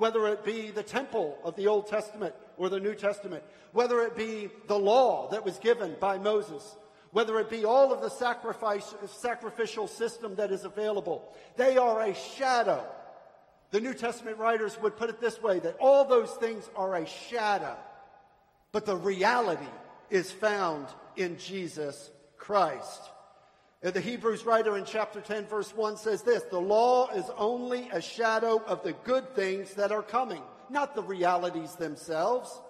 whether 0.00 0.26
it 0.28 0.44
be 0.44 0.70
the 0.70 0.82
temple 0.82 1.38
of 1.44 1.54
the 1.56 1.68
Old 1.68 1.86
Testament 1.86 2.34
or 2.56 2.68
the 2.68 2.80
New 2.80 2.94
Testament, 2.94 3.44
whether 3.72 4.00
it 4.00 4.16
be 4.16 4.50
the 4.66 4.78
law 4.78 5.28
that 5.30 5.44
was 5.44 5.58
given 5.58 5.94
by 6.00 6.18
Moses, 6.18 6.76
whether 7.12 7.38
it 7.38 7.50
be 7.50 7.64
all 7.64 7.92
of 7.92 8.00
the 8.00 8.08
sacrifice, 8.08 8.94
sacrificial 9.06 9.86
system 9.86 10.34
that 10.36 10.50
is 10.50 10.64
available, 10.64 11.32
they 11.56 11.76
are 11.76 12.02
a 12.02 12.14
shadow. 12.14 12.84
The 13.70 13.80
New 13.80 13.94
Testament 13.94 14.38
writers 14.38 14.76
would 14.82 14.96
put 14.96 15.10
it 15.10 15.20
this 15.20 15.40
way 15.40 15.60
that 15.60 15.76
all 15.78 16.04
those 16.04 16.30
things 16.32 16.68
are 16.74 16.96
a 16.96 17.06
shadow 17.06 17.76
but 18.72 18.86
the 18.86 18.96
reality 18.96 19.66
is 20.10 20.30
found 20.30 20.86
in 21.16 21.38
Jesus 21.38 22.10
Christ. 22.36 23.00
The 23.82 24.00
Hebrews 24.00 24.44
writer 24.44 24.76
in 24.76 24.84
chapter 24.84 25.22
10, 25.22 25.46
verse 25.46 25.74
1 25.74 25.96
says 25.96 26.22
this 26.22 26.42
The 26.44 26.60
law 26.60 27.08
is 27.12 27.24
only 27.38 27.88
a 27.90 28.02
shadow 28.02 28.62
of 28.66 28.82
the 28.82 28.92
good 28.92 29.34
things 29.34 29.72
that 29.74 29.90
are 29.90 30.02
coming, 30.02 30.42
not 30.68 30.94
the 30.94 31.02
realities 31.02 31.76
themselves. 31.76 32.60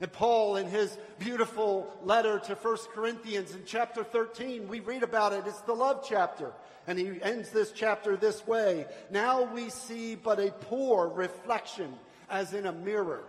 And 0.00 0.10
Paul, 0.10 0.56
in 0.56 0.66
his 0.66 0.96
beautiful 1.18 1.94
letter 2.02 2.38
to 2.40 2.54
1 2.54 2.76
Corinthians 2.94 3.54
in 3.54 3.62
chapter 3.66 4.02
13, 4.02 4.68
we 4.68 4.80
read 4.80 5.02
about 5.02 5.34
it. 5.34 5.44
It's 5.46 5.60
the 5.60 5.74
love 5.74 6.04
chapter. 6.08 6.52
And 6.86 6.98
he 6.98 7.22
ends 7.22 7.50
this 7.50 7.70
chapter 7.70 8.16
this 8.16 8.44
way 8.46 8.86
Now 9.10 9.42
we 9.42 9.68
see 9.68 10.14
but 10.14 10.40
a 10.40 10.50
poor 10.50 11.08
reflection 11.08 11.92
as 12.30 12.54
in 12.54 12.64
a 12.64 12.72
mirror. 12.72 13.22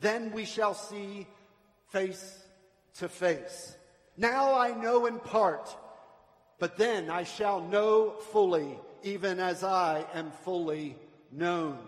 Then 0.00 0.32
we 0.32 0.44
shall 0.44 0.74
see 0.74 1.26
face 1.88 2.44
to 2.98 3.08
face. 3.08 3.74
Now 4.18 4.54
I 4.54 4.72
know 4.72 5.06
in 5.06 5.18
part, 5.18 5.74
but 6.58 6.76
then 6.76 7.10
I 7.10 7.24
shall 7.24 7.60
know 7.60 8.14
fully, 8.32 8.78
even 9.02 9.38
as 9.40 9.62
I 9.62 10.04
am 10.14 10.30
fully 10.44 10.96
known. 11.30 11.78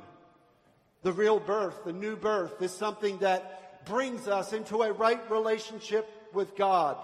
The 1.02 1.12
real 1.12 1.40
birth, 1.40 1.84
the 1.84 1.92
new 1.92 2.16
birth, 2.16 2.60
is 2.60 2.72
something 2.72 3.18
that 3.18 3.86
brings 3.86 4.28
us 4.28 4.52
into 4.52 4.82
a 4.82 4.92
right 4.92 5.30
relationship 5.30 6.08
with 6.32 6.56
God. 6.56 6.96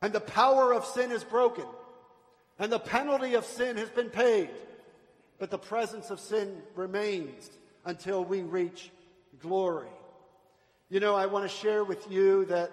And 0.00 0.12
the 0.12 0.20
power 0.20 0.72
of 0.72 0.84
sin 0.84 1.12
is 1.12 1.24
broken. 1.24 1.66
And 2.58 2.70
the 2.70 2.78
penalty 2.78 3.34
of 3.34 3.44
sin 3.44 3.76
has 3.76 3.88
been 3.90 4.10
paid. 4.10 4.48
But 5.38 5.50
the 5.50 5.58
presence 5.58 6.10
of 6.10 6.20
sin 6.20 6.62
remains 6.74 7.50
until 7.84 8.24
we 8.24 8.42
reach 8.42 8.90
glory. 9.40 9.88
You 10.88 11.00
know, 11.00 11.14
I 11.14 11.26
want 11.26 11.50
to 11.50 11.54
share 11.54 11.84
with 11.84 12.10
you 12.10 12.44
that 12.46 12.70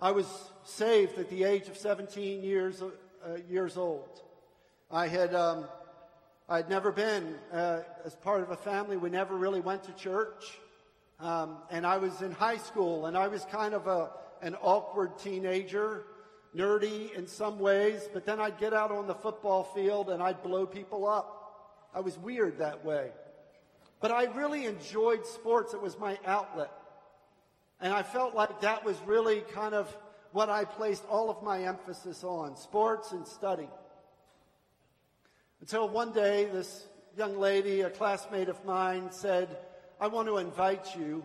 I 0.00 0.10
was 0.10 0.26
saved 0.64 1.18
at 1.18 1.30
the 1.30 1.44
age 1.44 1.68
of 1.68 1.76
17 1.76 2.42
years, 2.42 2.82
uh, 2.82 3.36
years 3.48 3.76
old. 3.76 4.22
I 4.90 5.08
had, 5.08 5.34
um, 5.34 5.66
I 6.48 6.56
had 6.56 6.68
never 6.68 6.90
been, 6.90 7.36
uh, 7.52 7.80
as 8.04 8.14
part 8.16 8.42
of 8.42 8.50
a 8.50 8.56
family, 8.56 8.96
we 8.96 9.10
never 9.10 9.36
really 9.36 9.60
went 9.60 9.84
to 9.84 9.92
church. 9.92 10.58
Um, 11.20 11.58
and 11.70 11.86
I 11.86 11.98
was 11.98 12.22
in 12.22 12.32
high 12.32 12.56
school, 12.56 13.06
and 13.06 13.16
I 13.16 13.28
was 13.28 13.44
kind 13.46 13.74
of 13.74 13.86
a, 13.86 14.10
an 14.42 14.56
awkward 14.56 15.18
teenager, 15.18 16.04
nerdy 16.54 17.12
in 17.14 17.26
some 17.26 17.58
ways, 17.58 18.08
but 18.12 18.24
then 18.24 18.40
I'd 18.40 18.58
get 18.58 18.72
out 18.72 18.90
on 18.90 19.06
the 19.06 19.14
football 19.14 19.64
field 19.64 20.10
and 20.10 20.22
I'd 20.22 20.42
blow 20.42 20.66
people 20.66 21.06
up. 21.06 21.88
I 21.94 22.00
was 22.00 22.18
weird 22.18 22.58
that 22.58 22.84
way. 22.84 23.10
But 24.00 24.10
I 24.10 24.24
really 24.24 24.66
enjoyed 24.66 25.26
sports. 25.26 25.74
It 25.74 25.82
was 25.82 25.98
my 25.98 26.18
outlet. 26.24 26.70
And 27.80 27.92
I 27.92 28.02
felt 28.02 28.34
like 28.34 28.60
that 28.60 28.84
was 28.84 28.96
really 29.06 29.40
kind 29.52 29.74
of 29.74 29.94
what 30.34 30.50
I 30.50 30.64
placed 30.64 31.04
all 31.08 31.30
of 31.30 31.44
my 31.44 31.62
emphasis 31.62 32.24
on 32.24 32.56
sports 32.56 33.12
and 33.12 33.24
study. 33.24 33.68
Until 35.60 35.88
one 35.88 36.12
day, 36.12 36.46
this 36.46 36.88
young 37.16 37.38
lady, 37.38 37.82
a 37.82 37.90
classmate 37.90 38.48
of 38.48 38.62
mine, 38.64 39.12
said, 39.12 39.56
I 40.00 40.08
want 40.08 40.26
to 40.26 40.38
invite 40.38 40.96
you 40.96 41.24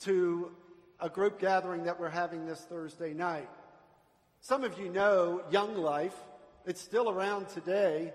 to 0.00 0.50
a 0.98 1.10
group 1.10 1.38
gathering 1.38 1.84
that 1.84 2.00
we're 2.00 2.08
having 2.08 2.46
this 2.46 2.60
Thursday 2.62 3.12
night. 3.12 3.50
Some 4.40 4.64
of 4.64 4.78
you 4.78 4.88
know 4.88 5.42
Young 5.50 5.76
Life. 5.76 6.16
It's 6.64 6.80
still 6.80 7.10
around 7.10 7.50
today, 7.50 8.14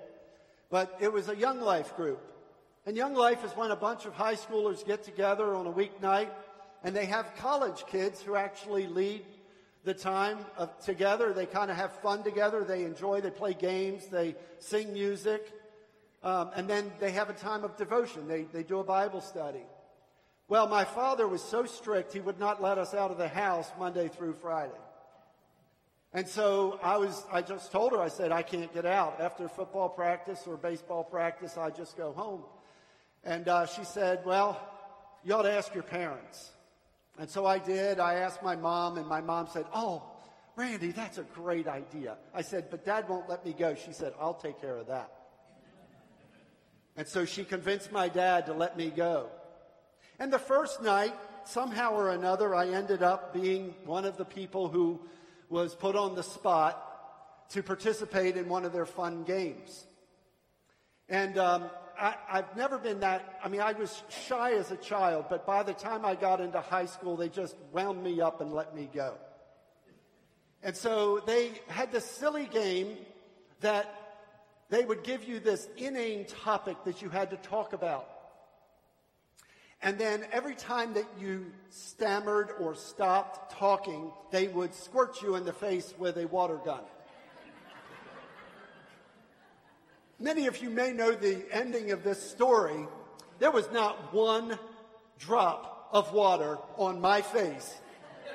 but 0.72 0.98
it 1.00 1.14
was 1.14 1.30
a 1.30 1.36
Young 1.36 1.62
Life 1.62 1.96
group. 1.96 2.20
And 2.88 2.98
Young 2.98 3.14
Life 3.14 3.46
is 3.46 3.52
when 3.52 3.70
a 3.70 3.76
bunch 3.76 4.08
of 4.08 4.14
high 4.14 4.34
schoolers 4.34 4.84
get 4.84 5.04
together 5.04 5.54
on 5.54 5.68
a 5.68 5.72
weeknight 5.72 6.30
and 6.84 6.96
they 6.96 7.06
have 7.06 7.36
college 7.36 7.86
kids 7.86 8.20
who 8.20 8.36
actually 8.36 8.88
lead 8.88 9.24
the 9.84 9.94
time 9.94 10.40
of, 10.58 10.78
together. 10.84 11.34
They 11.34 11.46
kind 11.46 11.72
of 11.72 11.78
have 11.78 11.94
fun 12.00 12.24
together. 12.24 12.64
They 12.64 12.84
enjoy, 12.84 13.22
they 13.22 13.32
play 13.32 13.54
games, 13.54 14.08
they 14.08 14.36
sing 14.60 14.94
music. 14.94 15.52
Um, 16.22 16.52
and 16.56 16.70
then 16.70 16.92
they 17.00 17.12
have 17.12 17.30
a 17.30 17.34
time 17.34 17.64
of 17.64 17.78
devotion. 17.78 18.28
They, 18.28 18.44
they 18.44 18.64
do 18.64 18.80
a 18.80 18.84
Bible 18.84 19.22
study. 19.22 19.64
Well, 20.50 20.68
my 20.68 20.84
father 20.84 21.28
was 21.28 21.44
so 21.44 21.66
strict, 21.66 22.12
he 22.12 22.20
would 22.20 22.40
not 22.40 22.62
let 22.62 22.78
us 22.78 22.94
out 22.94 23.12
of 23.12 23.18
the 23.18 23.28
house 23.28 23.70
Monday 23.78 24.08
through 24.08 24.34
Friday. 24.34 24.74
And 26.12 26.28
so 26.28 26.80
I 26.82 26.98
was, 26.98 27.24
I 27.32 27.44
just 27.44 27.72
told 27.72 27.92
her, 27.92 28.02
I 28.02 28.08
said, 28.08 28.32
I 28.32 28.42
can't 28.42 28.74
get 28.74 28.86
out. 28.86 29.22
After 29.22 29.48
football 29.48 29.90
practice 29.90 30.42
or 30.48 30.58
baseball 30.58 31.04
practice, 31.04 31.56
I 31.56 31.70
just 31.70 31.96
go 31.96 32.14
home. 32.14 32.42
And 33.24 33.48
uh, 33.48 33.68
she 33.68 33.84
said, 33.84 34.22
Well, 34.26 34.60
you 35.24 35.36
ought 35.36 35.44
to 35.44 35.52
ask 35.52 35.74
your 35.74 35.84
parents. 35.84 36.52
And 37.20 37.30
so 37.30 37.46
I 37.46 37.60
did. 37.60 38.00
I 38.00 38.16
asked 38.16 38.42
my 38.42 38.56
mom, 38.56 38.98
and 38.98 39.06
my 39.06 39.20
mom 39.20 39.48
said, 39.52 39.66
Oh, 39.74 40.04
Randy, 40.56 40.92
that's 40.92 41.18
a 41.18 41.24
great 41.24 41.68
idea. 41.68 42.16
I 42.34 42.42
said, 42.42 42.70
But 42.72 42.86
dad 42.86 43.10
won't 43.10 43.30
let 43.30 43.46
me 43.46 43.54
go. 43.54 43.76
She 43.76 43.92
said, 43.92 44.14
I'll 44.20 44.34
take 44.34 44.60
care 44.62 44.78
of 44.78 44.88
that. 44.88 45.12
And 46.96 47.06
so 47.08 47.26
she 47.26 47.44
convinced 47.44 47.92
my 47.92 48.08
dad 48.08 48.46
to 48.46 48.54
let 48.54 48.78
me 48.78 48.90
go. 48.90 49.28
And 50.18 50.32
the 50.32 50.40
first 50.40 50.82
night, 50.82 51.14
somehow 51.44 51.94
or 51.94 52.10
another, 52.10 52.56
I 52.56 52.70
ended 52.70 53.04
up 53.04 53.34
being 53.34 53.76
one 53.86 54.06
of 54.06 54.16
the 54.16 54.26
people 54.26 54.70
who 54.70 55.02
was 55.50 55.76
put 55.76 55.98
on 55.98 56.16
the 56.16 56.24
spot 56.24 57.50
to 57.50 57.64
participate 57.64 58.38
in 58.38 58.48
one 58.48 58.64
of 58.64 58.72
their 58.72 58.86
fun 58.86 59.24
games. 59.24 59.88
And 61.10 61.38
um, 61.38 61.70
I, 62.00 62.16
have 62.38 62.56
never 62.56 62.78
been 62.78 63.02
that, 63.02 63.40
I 63.44 63.50
mean, 63.50 63.62
I 63.62 63.74
was 63.74 64.04
shy 64.28 64.54
as 64.54 64.72
a 64.72 64.78
child, 64.78 65.26
but 65.30 65.46
by 65.46 65.64
the 65.64 65.74
time 65.74 66.06
I 66.06 66.16
got 66.16 66.40
into 66.40 66.62
high 66.62 66.86
school, 66.86 67.18
they 67.18 67.30
just 67.30 67.56
wound 67.74 68.02
me 68.02 68.22
up 68.22 68.42
and 68.42 68.54
let 68.54 68.74
me 68.76 68.90
go. 68.94 69.16
And 70.64 70.76
so 70.76 71.22
they 71.26 71.52
had 71.68 71.92
this 71.92 72.06
silly 72.06 72.46
game 72.46 72.98
that 73.62 73.94
they 74.70 74.84
would 74.84 75.04
give 75.04 75.24
you 75.24 75.40
this 75.40 75.68
inane 75.78 76.26
topic 76.26 76.78
that 76.86 77.02
you 77.02 77.10
had 77.10 77.32
to 77.32 77.38
talk 77.38 77.74
about. 77.74 78.08
And 79.82 79.98
then 79.98 80.26
every 80.32 80.56
time 80.56 80.94
that 80.94 81.08
you 81.20 81.52
stammered 81.70 82.50
or 82.60 82.76
stopped 82.76 83.54
talking, 83.54 84.12
they 84.32 84.48
would 84.48 84.74
squirt 84.74 85.22
you 85.22 85.36
in 85.36 85.46
the 85.46 85.54
face 85.54 85.94
with 85.98 86.18
a 86.18 86.28
water 86.28 86.60
gun. 86.64 86.84
Many 90.20 90.48
of 90.48 90.62
you 90.62 90.70
may 90.70 90.92
know 90.92 91.14
the 91.14 91.46
ending 91.50 91.92
of 91.92 92.04
this 92.04 92.22
story. 92.22 92.88
There 93.40 93.52
was 93.52 93.72
not 93.72 94.14
one 94.14 94.60
drop 95.18 95.90
of 95.94 96.12
water 96.12 96.58
on 96.76 97.00
my 97.00 97.22
face 97.22 97.78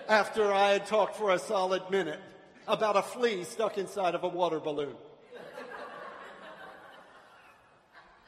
after 0.09 0.51
I 0.51 0.71
had 0.71 0.87
talked 0.87 1.17
for 1.17 1.31
a 1.31 1.39
solid 1.39 1.83
minute 1.91 2.21
about 2.67 2.97
a 2.97 3.03
flea 3.03 3.45
stuck 3.45 3.77
inside 3.77 4.15
of 4.15 4.25
a 4.25 4.29
water 4.29 4.61
balloon. 4.61 4.97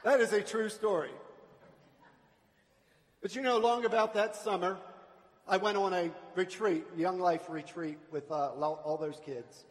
That 0.04 0.20
is 0.20 0.32
a 0.34 0.42
true 0.42 0.68
story. 0.68 1.10
But 3.22 3.34
you 3.34 3.40
know, 3.40 3.56
long 3.56 3.86
about 3.86 4.12
that 4.14 4.36
summer, 4.36 4.76
I 5.48 5.56
went 5.56 5.78
on 5.78 5.94
a 5.94 6.10
retreat, 6.34 6.84
young 6.96 7.18
life 7.18 7.46
retreat 7.48 7.98
with 8.12 8.30
uh, 8.30 8.50
all 8.50 8.98
those 9.00 9.18
kids. 9.24 9.64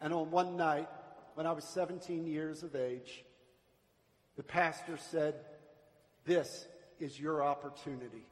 And 0.00 0.14
on 0.14 0.30
one 0.30 0.56
night, 0.56 0.88
when 1.34 1.46
I 1.46 1.52
was 1.52 1.64
17 1.64 2.26
years 2.26 2.62
of 2.62 2.74
age, 2.74 3.24
the 4.36 4.42
pastor 4.42 4.96
said, 4.96 5.34
This 6.24 6.66
is 6.98 7.18
your 7.18 7.42
opportunity 7.42 8.26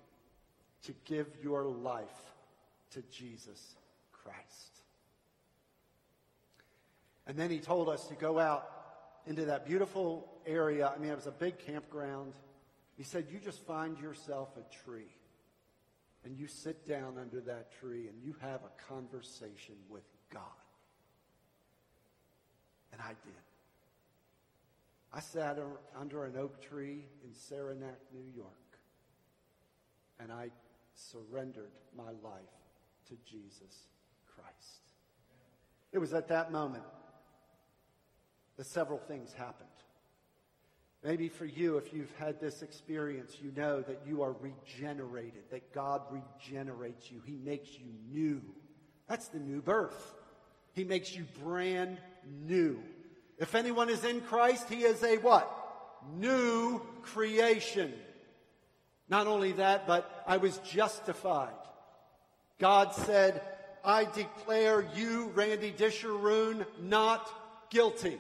to 0.85 0.95
give 1.05 1.27
your 1.43 1.65
life 1.65 2.09
to 2.93 3.03
Jesus 3.11 3.75
Christ. 4.13 4.39
And 7.27 7.37
then 7.37 7.51
he 7.51 7.59
told 7.59 7.89
us 7.89 8.07
to 8.09 8.15
go 8.15 8.39
out 8.39 8.69
into 9.27 9.45
that 9.47 9.67
beautiful 9.67 10.29
area. 10.47 10.93
I 10.95 10.99
mean, 10.99 11.11
it 11.11 11.17
was 11.17 11.27
a 11.27 11.33
big 11.33 11.59
campground. 11.59 12.33
He 12.97 13.05
said, 13.05 13.27
You 13.31 13.39
just 13.39 13.65
find 13.67 13.99
yourself 13.99 14.49
a 14.57 14.85
tree 14.85 15.15
and 16.25 16.37
you 16.37 16.47
sit 16.47 16.87
down 16.87 17.19
under 17.19 17.41
that 17.41 17.73
tree 17.81 18.09
and 18.09 18.23
you 18.23 18.35
have 18.41 18.61
a 18.63 18.93
conversation 18.93 19.75
with 19.89 20.05
God. 20.33 20.43
And 23.01 23.09
I 23.09 23.13
did. 23.25 23.33
I 25.13 25.21
sat 25.21 25.59
under 25.99 26.25
an 26.25 26.37
oak 26.37 26.61
tree 26.61 27.07
in 27.25 27.33
Saranac, 27.33 27.99
New 28.13 28.31
York, 28.37 28.79
and 30.21 30.31
I 30.31 30.51
surrendered 30.95 31.73
my 31.97 32.11
life 32.23 32.43
to 33.09 33.17
Jesus 33.25 33.89
Christ. 34.35 34.83
It 35.93 35.99
was 35.99 36.13
at 36.13 36.29
that 36.29 36.53
moment 36.53 36.85
that 38.57 38.67
several 38.67 38.99
things 38.99 39.33
happened. 39.33 39.69
Maybe 41.03 41.29
for 41.29 41.47
you, 41.47 41.79
if 41.79 41.95
you've 41.95 42.15
had 42.19 42.39
this 42.39 42.61
experience, 42.61 43.39
you 43.41 43.51
know 43.57 43.81
that 43.81 44.03
you 44.07 44.23
are 44.23 44.35
regenerated, 44.41 45.45
that 45.51 45.73
God 45.73 46.03
regenerates 46.11 47.11
you. 47.11 47.23
He 47.25 47.37
makes 47.37 47.71
you 47.79 47.87
new. 48.13 48.43
That's 49.09 49.29
the 49.29 49.39
new 49.39 49.63
birth. 49.63 50.15
He 50.75 50.85
makes 50.85 51.17
you 51.17 51.25
brand 51.43 51.99
new. 52.27 52.83
If 53.39 53.55
anyone 53.55 53.89
is 53.89 54.05
in 54.05 54.21
Christ, 54.21 54.69
he 54.69 54.83
is 54.83 55.03
a 55.03 55.17
what? 55.19 55.51
New 56.17 56.81
creation. 57.03 57.93
Not 59.09 59.27
only 59.27 59.53
that, 59.53 59.87
but 59.87 60.25
I 60.27 60.37
was 60.37 60.59
justified. 60.59 61.49
God 62.59 62.95
said, 62.95 63.43
I 63.85 64.05
declare 64.05 64.87
you, 64.95 65.33
Randy 65.35 65.73
Disharoon, 65.73 66.67
not 66.81 67.29
guilty. 67.71 68.19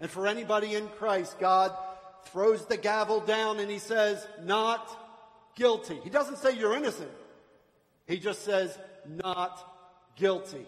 And 0.00 0.10
for 0.10 0.26
anybody 0.26 0.74
in 0.74 0.88
Christ, 0.88 1.38
God 1.38 1.76
throws 2.26 2.66
the 2.66 2.76
gavel 2.76 3.20
down 3.20 3.60
and 3.60 3.70
he 3.70 3.78
says, 3.78 4.26
not 4.42 5.54
guilty. 5.54 5.98
He 6.02 6.10
doesn't 6.10 6.38
say 6.38 6.56
you're 6.56 6.76
innocent. 6.76 7.10
He 8.06 8.18
just 8.18 8.44
says, 8.44 8.76
not 9.06 9.62
guilty. 10.16 10.66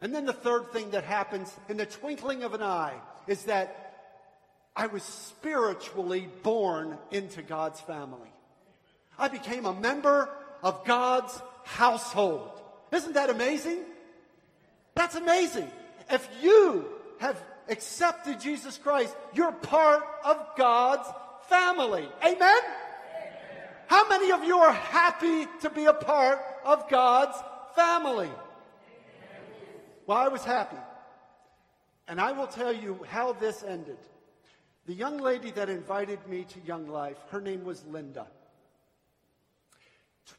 And 0.00 0.14
then 0.14 0.24
the 0.24 0.32
third 0.32 0.72
thing 0.72 0.90
that 0.90 1.04
happens 1.04 1.54
in 1.68 1.76
the 1.76 1.86
twinkling 1.86 2.42
of 2.42 2.54
an 2.54 2.62
eye 2.62 2.94
is 3.26 3.44
that 3.44 3.90
I 4.74 4.86
was 4.86 5.02
spiritually 5.02 6.28
born 6.42 6.96
into 7.10 7.42
God's 7.42 7.80
family. 7.80 8.32
I 9.18 9.28
became 9.28 9.66
a 9.66 9.74
member 9.74 10.30
of 10.62 10.84
God's 10.84 11.40
household. 11.64 12.60
Isn't 12.92 13.14
that 13.14 13.30
amazing? 13.30 13.78
That's 14.94 15.16
amazing. 15.16 15.70
If 16.10 16.28
you 16.42 16.86
have 17.18 17.40
accepted 17.68 18.40
Jesus 18.40 18.78
Christ, 18.78 19.14
you're 19.34 19.52
part 19.52 20.02
of 20.24 20.38
God's 20.56 21.08
family. 21.48 22.08
Amen? 22.24 22.34
Amen? 22.34 22.60
How 23.86 24.08
many 24.08 24.32
of 24.32 24.44
you 24.44 24.58
are 24.58 24.72
happy 24.72 25.46
to 25.62 25.70
be 25.70 25.84
a 25.84 25.92
part 25.92 26.40
of 26.64 26.88
God's 26.88 27.36
family? 27.74 28.30
Well, 30.10 30.18
I 30.18 30.26
was 30.26 30.44
happy. 30.44 30.76
And 32.08 32.20
I 32.20 32.32
will 32.32 32.48
tell 32.48 32.72
you 32.72 32.98
how 33.08 33.32
this 33.32 33.62
ended. 33.62 33.98
The 34.86 34.92
young 34.92 35.18
lady 35.18 35.52
that 35.52 35.68
invited 35.68 36.18
me 36.26 36.44
to 36.48 36.58
Young 36.66 36.88
Life, 36.88 37.16
her 37.28 37.40
name 37.40 37.62
was 37.62 37.84
Linda. 37.86 38.26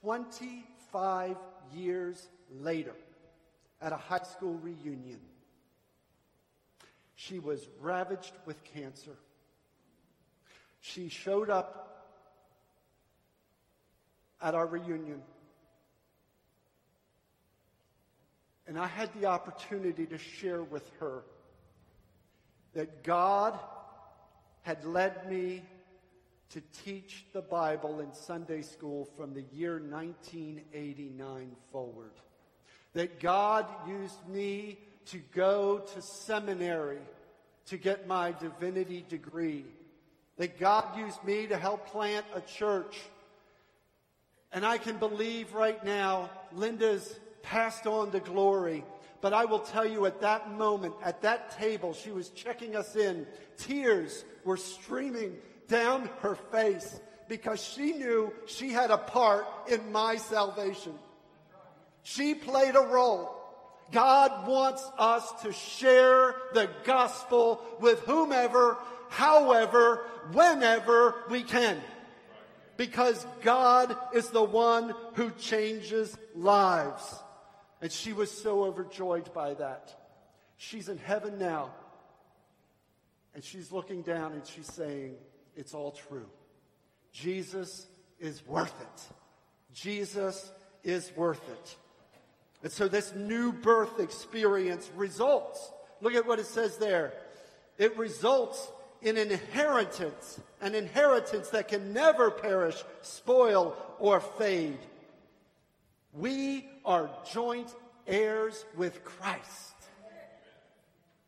25 0.01 1.37
years 1.73 2.27
later, 2.59 2.93
at 3.81 3.93
a 3.93 3.95
high 3.95 4.23
school 4.23 4.55
reunion, 4.55 5.21
she 7.15 7.39
was 7.39 7.65
ravaged 7.79 8.33
with 8.45 8.61
cancer. 8.65 9.15
She 10.81 11.07
showed 11.07 11.49
up 11.49 12.17
at 14.41 14.53
our 14.53 14.67
reunion. 14.67 15.21
And 18.71 18.79
I 18.79 18.87
had 18.87 19.09
the 19.19 19.25
opportunity 19.25 20.05
to 20.05 20.17
share 20.17 20.63
with 20.63 20.89
her 21.01 21.23
that 22.73 23.03
God 23.03 23.59
had 24.61 24.85
led 24.85 25.29
me 25.29 25.61
to 26.51 26.61
teach 26.85 27.25
the 27.33 27.41
Bible 27.41 27.99
in 27.99 28.13
Sunday 28.13 28.61
school 28.61 29.09
from 29.17 29.33
the 29.33 29.43
year 29.51 29.73
1989 29.73 31.51
forward. 31.73 32.13
That 32.93 33.19
God 33.19 33.65
used 33.89 34.25
me 34.29 34.79
to 35.07 35.17
go 35.17 35.79
to 35.93 36.01
seminary 36.01 37.01
to 37.65 37.77
get 37.77 38.07
my 38.07 38.31
divinity 38.31 39.03
degree. 39.09 39.65
That 40.37 40.57
God 40.57 40.97
used 40.97 41.21
me 41.25 41.45
to 41.47 41.57
help 41.57 41.87
plant 41.87 42.25
a 42.33 42.39
church. 42.39 43.01
And 44.53 44.65
I 44.65 44.77
can 44.77 44.95
believe 44.95 45.53
right 45.53 45.83
now 45.83 46.29
Linda's 46.53 47.19
passed 47.43 47.87
on 47.87 48.11
to 48.11 48.19
glory. 48.19 48.83
But 49.21 49.33
I 49.33 49.45
will 49.45 49.59
tell 49.59 49.85
you 49.85 50.05
at 50.07 50.21
that 50.21 50.51
moment, 50.51 50.95
at 51.03 51.21
that 51.21 51.57
table, 51.57 51.93
she 51.93 52.11
was 52.11 52.29
checking 52.29 52.75
us 52.75 52.95
in. 52.95 53.27
Tears 53.57 54.25
were 54.43 54.57
streaming 54.57 55.37
down 55.67 56.09
her 56.21 56.35
face 56.51 56.99
because 57.27 57.63
she 57.63 57.93
knew 57.93 58.33
she 58.47 58.71
had 58.71 58.91
a 58.91 58.97
part 58.97 59.45
in 59.67 59.91
my 59.91 60.15
salvation. 60.17 60.93
She 62.03 62.33
played 62.33 62.75
a 62.75 62.81
role. 62.81 63.37
God 63.91 64.47
wants 64.47 64.83
us 64.97 65.31
to 65.43 65.53
share 65.53 66.35
the 66.53 66.69
gospel 66.83 67.61
with 67.79 67.99
whomever, 68.01 68.77
however, 69.09 70.05
whenever 70.31 71.15
we 71.29 71.43
can. 71.43 71.79
Because 72.77 73.25
God 73.43 73.95
is 74.13 74.29
the 74.29 74.43
one 74.43 74.95
who 75.13 75.29
changes 75.31 76.17
lives. 76.33 77.15
And 77.81 77.91
she 77.91 78.13
was 78.13 78.29
so 78.29 78.63
overjoyed 78.63 79.33
by 79.33 79.55
that. 79.55 79.93
She's 80.57 80.89
in 80.89 80.97
heaven 80.97 81.39
now. 81.39 81.71
And 83.33 83.43
she's 83.43 83.71
looking 83.71 84.01
down 84.01 84.33
and 84.33 84.45
she's 84.45 84.71
saying, 84.71 85.15
It's 85.55 85.73
all 85.73 85.91
true. 85.91 86.27
Jesus 87.11 87.87
is 88.19 88.45
worth 88.45 88.79
it. 88.79 89.13
Jesus 89.73 90.51
is 90.83 91.11
worth 91.15 91.41
it. 91.49 91.75
And 92.63 92.71
so 92.71 92.87
this 92.87 93.13
new 93.15 93.51
birth 93.51 93.99
experience 93.99 94.89
results. 94.95 95.71
Look 96.01 96.13
at 96.13 96.27
what 96.27 96.39
it 96.39 96.45
says 96.45 96.77
there. 96.77 97.13
It 97.77 97.97
results 97.97 98.71
in 99.01 99.17
inheritance, 99.17 100.39
an 100.61 100.75
inheritance 100.75 101.49
that 101.49 101.67
can 101.67 101.93
never 101.93 102.29
perish, 102.29 102.83
spoil, 103.01 103.75
or 103.97 104.19
fade. 104.19 104.77
We 106.13 106.67
are 106.85 107.09
joint 107.31 107.73
heirs 108.07 108.65
with 108.75 109.03
Christ. 109.03 109.75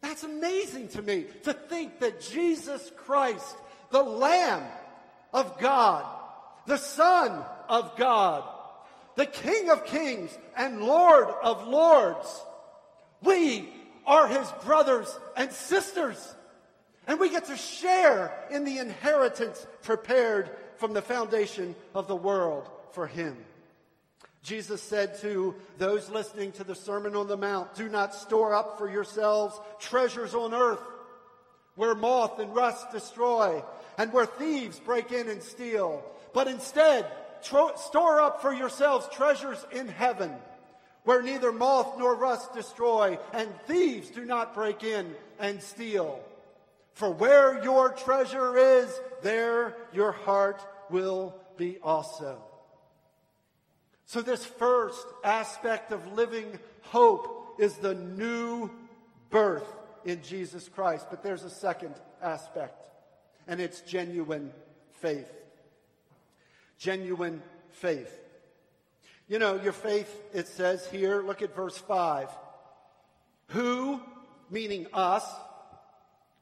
That's 0.01 0.23
amazing 0.23 0.89
to 0.89 1.01
me 1.01 1.25
to 1.43 1.53
think 1.53 1.99
that 1.99 2.21
Jesus 2.21 2.91
Christ, 2.97 3.55
the 3.89 4.03
Lamb 4.03 4.63
of 5.33 5.57
God, 5.59 6.05
the 6.65 6.77
Son 6.77 7.43
of 7.69 7.95
God, 7.95 8.43
the 9.15 9.25
King 9.25 9.69
of 9.69 9.85
Kings 9.85 10.37
and 10.57 10.81
Lord 10.81 11.27
of 11.41 11.67
Lords, 11.67 12.41
we 13.21 13.69
are 14.05 14.27
his 14.27 14.51
brothers 14.65 15.17
and 15.37 15.51
sisters. 15.51 16.35
And 17.07 17.19
we 17.19 17.29
get 17.29 17.45
to 17.45 17.57
share 17.57 18.33
in 18.49 18.65
the 18.65 18.79
inheritance 18.79 19.65
prepared 19.81 20.49
from 20.77 20.93
the 20.93 21.01
foundation 21.01 21.75
of 21.93 22.07
the 22.07 22.15
world 22.15 22.69
for 22.91 23.07
him. 23.07 23.37
Jesus 24.43 24.82
said 24.82 25.19
to 25.21 25.56
those 25.77 26.10
listening 26.10 26.51
to 26.53 26.65
the 26.65 26.75
Sermon 26.75 27.15
on 27.15 27.27
the 27.27 27.38
Mount, 27.38 27.75
Do 27.75 27.88
not 27.88 28.13
store 28.13 28.53
up 28.53 28.77
for 28.77 28.89
yourselves 28.89 29.60
treasures 29.79 30.36
on 30.36 30.53
earth 30.53 30.84
where 31.75 31.95
moth 31.95 32.39
and 32.39 32.53
rust 32.53 32.91
destroy 32.91 33.63
and 33.97 34.12
where 34.12 34.25
thieves 34.25 34.79
break 34.79 35.12
in 35.12 35.29
and 35.29 35.41
steal, 35.41 36.03
but 36.34 36.47
instead 36.47 37.06
tro- 37.41 37.75
store 37.77 38.19
up 38.19 38.41
for 38.41 38.53
yourselves 38.53 39.08
treasures 39.13 39.65
in 39.71 39.88
heaven 39.88 40.32
where 41.06 41.21
neither 41.21 41.51
moth 41.51 41.97
nor 41.97 42.13
rust 42.15 42.53
destroy 42.53 43.17
and 43.34 43.49
thieves 43.65 44.10
do 44.10 44.25
not 44.25 44.53
break 44.53 44.84
in 44.84 45.15
and 45.39 45.62
steal. 45.62 46.19
For 46.93 47.10
where 47.10 47.63
your 47.63 47.89
treasure 47.91 48.58
is, 48.58 48.99
there 49.21 49.75
your 49.93 50.12
heart 50.12 50.62
will 50.89 51.36
be 51.58 51.77
also. 51.82 52.41
So, 54.05 54.21
this 54.21 54.45
first 54.45 55.05
aspect 55.23 55.91
of 55.91 56.13
living 56.13 56.59
hope 56.81 57.55
is 57.59 57.75
the 57.75 57.93
new 57.93 58.69
birth 59.29 59.67
in 60.05 60.21
Jesus 60.21 60.69
Christ. 60.69 61.07
But 61.09 61.23
there's 61.23 61.43
a 61.43 61.49
second 61.49 61.95
aspect, 62.21 62.85
and 63.47 63.59
it's 63.59 63.81
genuine 63.81 64.51
faith. 64.99 65.31
Genuine 66.77 67.41
faith. 67.71 68.19
You 69.27 69.39
know, 69.39 69.59
your 69.61 69.73
faith, 69.73 70.13
it 70.33 70.47
says 70.47 70.85
here, 70.87 71.23
look 71.23 71.41
at 71.41 71.55
verse 71.55 71.77
5. 71.77 72.29
Who, 73.47 74.01
meaning 74.49 74.87
us, 74.93 75.25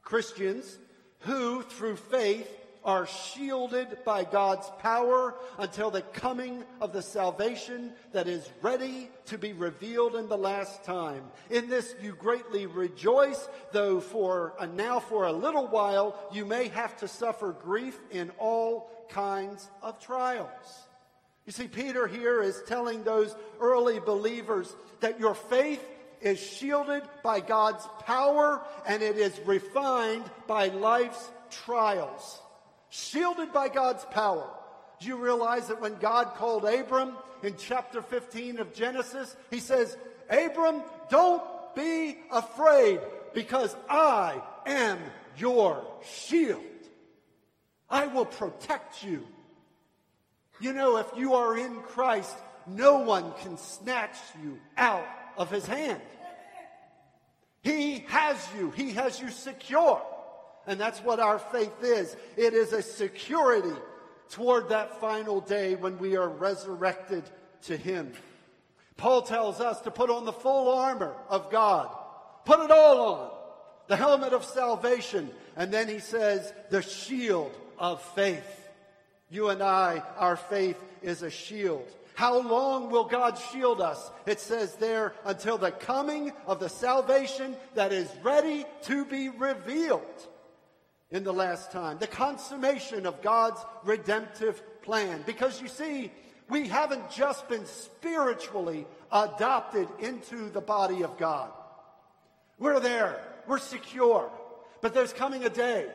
Christians, 0.02 0.78
who 1.20 1.62
through 1.62 1.96
faith 1.96 2.48
are 2.84 3.06
shielded 3.06 3.98
by 4.04 4.24
God's 4.24 4.68
power 4.78 5.34
until 5.58 5.90
the 5.90 6.02
coming 6.02 6.64
of 6.80 6.92
the 6.92 7.02
salvation 7.02 7.92
that 8.12 8.26
is 8.26 8.48
ready 8.60 9.08
to 9.26 9.38
be 9.38 9.52
revealed 9.52 10.16
in 10.16 10.28
the 10.28 10.38
last 10.38 10.84
time. 10.84 11.22
In 11.50 11.68
this 11.68 11.94
you 12.02 12.12
greatly 12.14 12.66
rejoice, 12.66 13.48
though 13.72 14.00
for 14.00 14.54
uh, 14.58 14.66
now 14.66 15.00
for 15.00 15.26
a 15.26 15.32
little 15.32 15.66
while 15.66 16.18
you 16.32 16.44
may 16.44 16.68
have 16.68 16.96
to 16.98 17.08
suffer 17.08 17.52
grief 17.52 17.98
in 18.10 18.30
all 18.38 18.90
kinds 19.10 19.68
of 19.82 20.00
trials. 20.00 20.48
You 21.46 21.52
see, 21.52 21.68
Peter 21.68 22.06
here 22.06 22.42
is 22.42 22.62
telling 22.66 23.02
those 23.02 23.34
early 23.60 23.98
believers 24.00 24.74
that 25.00 25.18
your 25.18 25.34
faith 25.34 25.84
is 26.20 26.40
shielded 26.40 27.02
by 27.24 27.40
God's 27.40 27.84
power 28.00 28.64
and 28.86 29.02
it 29.02 29.16
is 29.18 29.38
refined 29.44 30.24
by 30.46 30.68
life's 30.68 31.30
trials 31.50 32.40
shielded 32.92 33.54
by 33.54 33.68
God's 33.68 34.04
power. 34.04 34.46
Do 35.00 35.08
you 35.08 35.16
realize 35.16 35.68
that 35.68 35.80
when 35.80 35.94
God 35.96 36.34
called 36.36 36.66
Abram 36.66 37.16
in 37.42 37.56
chapter 37.56 38.02
15 38.02 38.58
of 38.58 38.74
Genesis, 38.74 39.34
he 39.50 39.60
says, 39.60 39.96
Abram, 40.28 40.82
don't 41.08 41.42
be 41.74 42.18
afraid 42.30 43.00
because 43.32 43.74
I 43.88 44.40
am 44.66 44.98
your 45.38 45.82
shield. 46.04 46.60
I 47.88 48.08
will 48.08 48.26
protect 48.26 49.02
you. 49.02 49.26
You 50.60 50.74
know, 50.74 50.98
if 50.98 51.06
you 51.16 51.32
are 51.34 51.56
in 51.56 51.80
Christ, 51.80 52.36
no 52.66 52.98
one 52.98 53.32
can 53.42 53.56
snatch 53.56 54.16
you 54.44 54.58
out 54.76 55.06
of 55.38 55.50
his 55.50 55.64
hand. 55.64 56.02
He 57.62 58.00
has 58.08 58.36
you. 58.58 58.70
He 58.70 58.92
has 58.92 59.18
you 59.18 59.30
secure. 59.30 60.02
And 60.66 60.78
that's 60.78 61.00
what 61.00 61.20
our 61.20 61.38
faith 61.38 61.82
is. 61.82 62.16
It 62.36 62.54
is 62.54 62.72
a 62.72 62.82
security 62.82 63.76
toward 64.30 64.68
that 64.68 65.00
final 65.00 65.40
day 65.40 65.74
when 65.74 65.98
we 65.98 66.16
are 66.16 66.28
resurrected 66.28 67.24
to 67.62 67.76
Him. 67.76 68.12
Paul 68.96 69.22
tells 69.22 69.60
us 69.60 69.80
to 69.82 69.90
put 69.90 70.10
on 70.10 70.24
the 70.24 70.32
full 70.32 70.72
armor 70.72 71.14
of 71.28 71.50
God. 71.50 71.88
Put 72.44 72.60
it 72.60 72.70
all 72.70 73.14
on. 73.14 73.30
The 73.88 73.96
helmet 73.96 74.32
of 74.32 74.44
salvation. 74.44 75.30
And 75.56 75.72
then 75.72 75.88
he 75.88 75.98
says, 75.98 76.52
the 76.70 76.82
shield 76.82 77.52
of 77.78 78.00
faith. 78.14 78.70
You 79.28 79.48
and 79.48 79.62
I, 79.62 80.02
our 80.18 80.36
faith 80.36 80.82
is 81.02 81.22
a 81.22 81.30
shield. 81.30 81.86
How 82.14 82.40
long 82.40 82.90
will 82.90 83.04
God 83.04 83.38
shield 83.52 83.80
us? 83.80 84.10
It 84.26 84.38
says 84.38 84.74
there, 84.76 85.14
until 85.24 85.58
the 85.58 85.72
coming 85.72 86.32
of 86.46 86.60
the 86.60 86.68
salvation 86.68 87.56
that 87.74 87.92
is 87.92 88.08
ready 88.22 88.64
to 88.82 89.04
be 89.04 89.30
revealed 89.30 90.26
in 91.12 91.24
the 91.24 91.32
last 91.32 91.70
time, 91.70 91.98
the 91.98 92.06
consummation 92.06 93.06
of 93.06 93.22
God's 93.22 93.60
redemptive 93.84 94.60
plan. 94.82 95.22
Because 95.26 95.60
you 95.60 95.68
see, 95.68 96.10
we 96.48 96.66
haven't 96.66 97.10
just 97.10 97.48
been 97.48 97.66
spiritually 97.66 98.86
adopted 99.12 99.88
into 100.00 100.48
the 100.50 100.60
body 100.60 101.04
of 101.04 101.16
God. 101.18 101.50
We're 102.58 102.80
there. 102.80 103.20
We're 103.46 103.58
secure. 103.58 104.30
But 104.80 104.94
there's 104.94 105.12
coming 105.12 105.44
a 105.44 105.50
day 105.50 105.86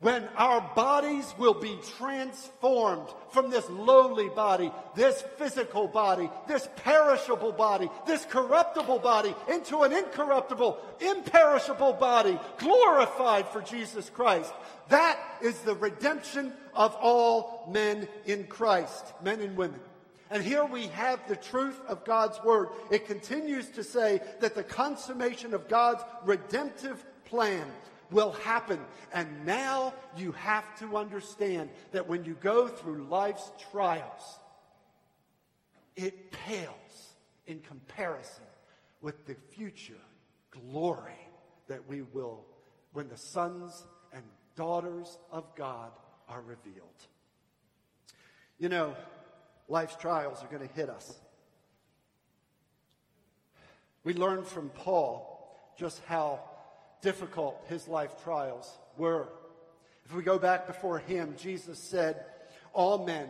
when 0.00 0.28
our 0.36 0.60
bodies 0.76 1.34
will 1.38 1.54
be 1.54 1.76
transformed 1.98 3.08
from 3.30 3.50
this 3.50 3.68
lowly 3.68 4.28
body, 4.28 4.70
this 4.94 5.24
physical 5.38 5.88
body, 5.88 6.30
this 6.46 6.68
perishable 6.76 7.50
body, 7.50 7.90
this 8.06 8.24
corruptible 8.26 9.00
body 9.00 9.34
into 9.48 9.80
an 9.80 9.92
incorruptible, 9.92 10.78
imperishable 11.00 11.94
body, 11.94 12.38
glorified 12.58 13.48
for 13.48 13.60
Jesus 13.60 14.08
Christ. 14.08 14.52
That 14.88 15.18
is 15.42 15.58
the 15.60 15.74
redemption 15.74 16.52
of 16.74 16.94
all 17.00 17.68
men 17.68 18.06
in 18.24 18.44
Christ, 18.44 19.04
men 19.20 19.40
and 19.40 19.56
women. 19.56 19.80
And 20.30 20.44
here 20.44 20.64
we 20.64 20.88
have 20.88 21.26
the 21.26 21.36
truth 21.36 21.80
of 21.88 22.04
God's 22.04 22.40
word. 22.44 22.68
It 22.92 23.06
continues 23.06 23.68
to 23.70 23.82
say 23.82 24.20
that 24.40 24.54
the 24.54 24.62
consummation 24.62 25.54
of 25.54 25.68
God's 25.68 26.04
redemptive 26.24 27.04
plan 27.24 27.66
will 28.10 28.32
happen. 28.32 28.78
And 29.12 29.44
now 29.44 29.94
you 30.16 30.32
have 30.32 30.78
to 30.80 30.96
understand 30.96 31.70
that 31.92 32.08
when 32.08 32.24
you 32.24 32.36
go 32.40 32.68
through 32.68 33.04
life's 33.04 33.50
trials, 33.70 34.38
it 35.96 36.30
pales 36.30 37.14
in 37.46 37.60
comparison 37.60 38.44
with 39.00 39.26
the 39.26 39.34
future 39.50 39.94
glory 40.50 41.12
that 41.68 41.88
we 41.88 42.02
will 42.02 42.44
when 42.92 43.08
the 43.08 43.16
sons 43.16 43.84
and 44.12 44.22
daughters 44.56 45.18
of 45.30 45.44
God 45.54 45.90
are 46.28 46.40
revealed. 46.40 47.06
You 48.58 48.68
know, 48.68 48.96
life's 49.68 49.96
trials 49.96 50.42
are 50.42 50.48
going 50.48 50.66
to 50.66 50.74
hit 50.74 50.88
us. 50.88 51.18
We 54.04 54.14
learn 54.14 54.44
from 54.44 54.70
Paul 54.70 55.74
just 55.78 56.02
how 56.06 56.40
difficult 57.00 57.64
his 57.68 57.88
life 57.88 58.22
trials 58.22 58.70
were. 58.96 59.28
If 60.04 60.14
we 60.14 60.22
go 60.22 60.38
back 60.38 60.66
before 60.66 60.98
him, 60.98 61.34
Jesus 61.38 61.78
said, 61.78 62.24
All 62.72 63.04
men 63.04 63.28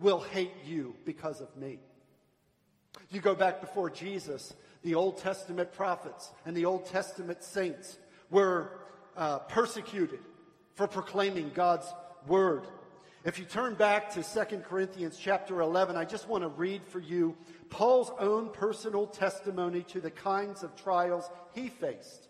will 0.00 0.20
hate 0.20 0.52
you 0.66 0.94
because 1.04 1.40
of 1.40 1.56
me. 1.56 1.78
You 3.10 3.20
go 3.20 3.34
back 3.34 3.60
before 3.60 3.90
Jesus, 3.90 4.54
the 4.82 4.94
Old 4.94 5.18
Testament 5.18 5.72
prophets 5.72 6.30
and 6.44 6.56
the 6.56 6.64
Old 6.64 6.86
Testament 6.86 7.42
saints 7.42 7.98
were 8.30 8.70
uh, 9.16 9.38
persecuted 9.40 10.20
for 10.74 10.86
proclaiming 10.86 11.50
God's 11.54 11.86
word. 12.26 12.66
If 13.24 13.38
you 13.38 13.44
turn 13.44 13.74
back 13.74 14.10
to 14.14 14.22
2 14.22 14.58
Corinthians 14.58 15.18
chapter 15.20 15.60
11, 15.60 15.96
I 15.96 16.04
just 16.04 16.28
want 16.28 16.44
to 16.44 16.48
read 16.48 16.84
for 16.84 17.00
you 17.00 17.36
Paul's 17.68 18.12
own 18.18 18.50
personal 18.50 19.06
testimony 19.06 19.82
to 19.84 20.00
the 20.00 20.10
kinds 20.10 20.62
of 20.62 20.76
trials 20.76 21.28
he 21.52 21.68
faced. 21.68 22.27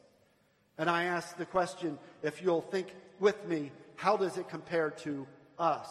And 0.79 0.89
I 0.89 1.05
ask 1.05 1.37
the 1.37 1.45
question, 1.45 1.99
if 2.23 2.41
you'll 2.41 2.63
think 2.63 2.95
with 3.19 3.47
me, 3.47 3.73
how 3.97 4.17
does 4.17 4.39
it 4.39 4.49
compare 4.49 4.91
to 4.91 5.27
us? 5.59 5.89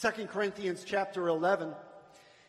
2 0.00 0.26
Corinthians 0.26 0.84
chapter 0.84 1.26
11, 1.26 1.72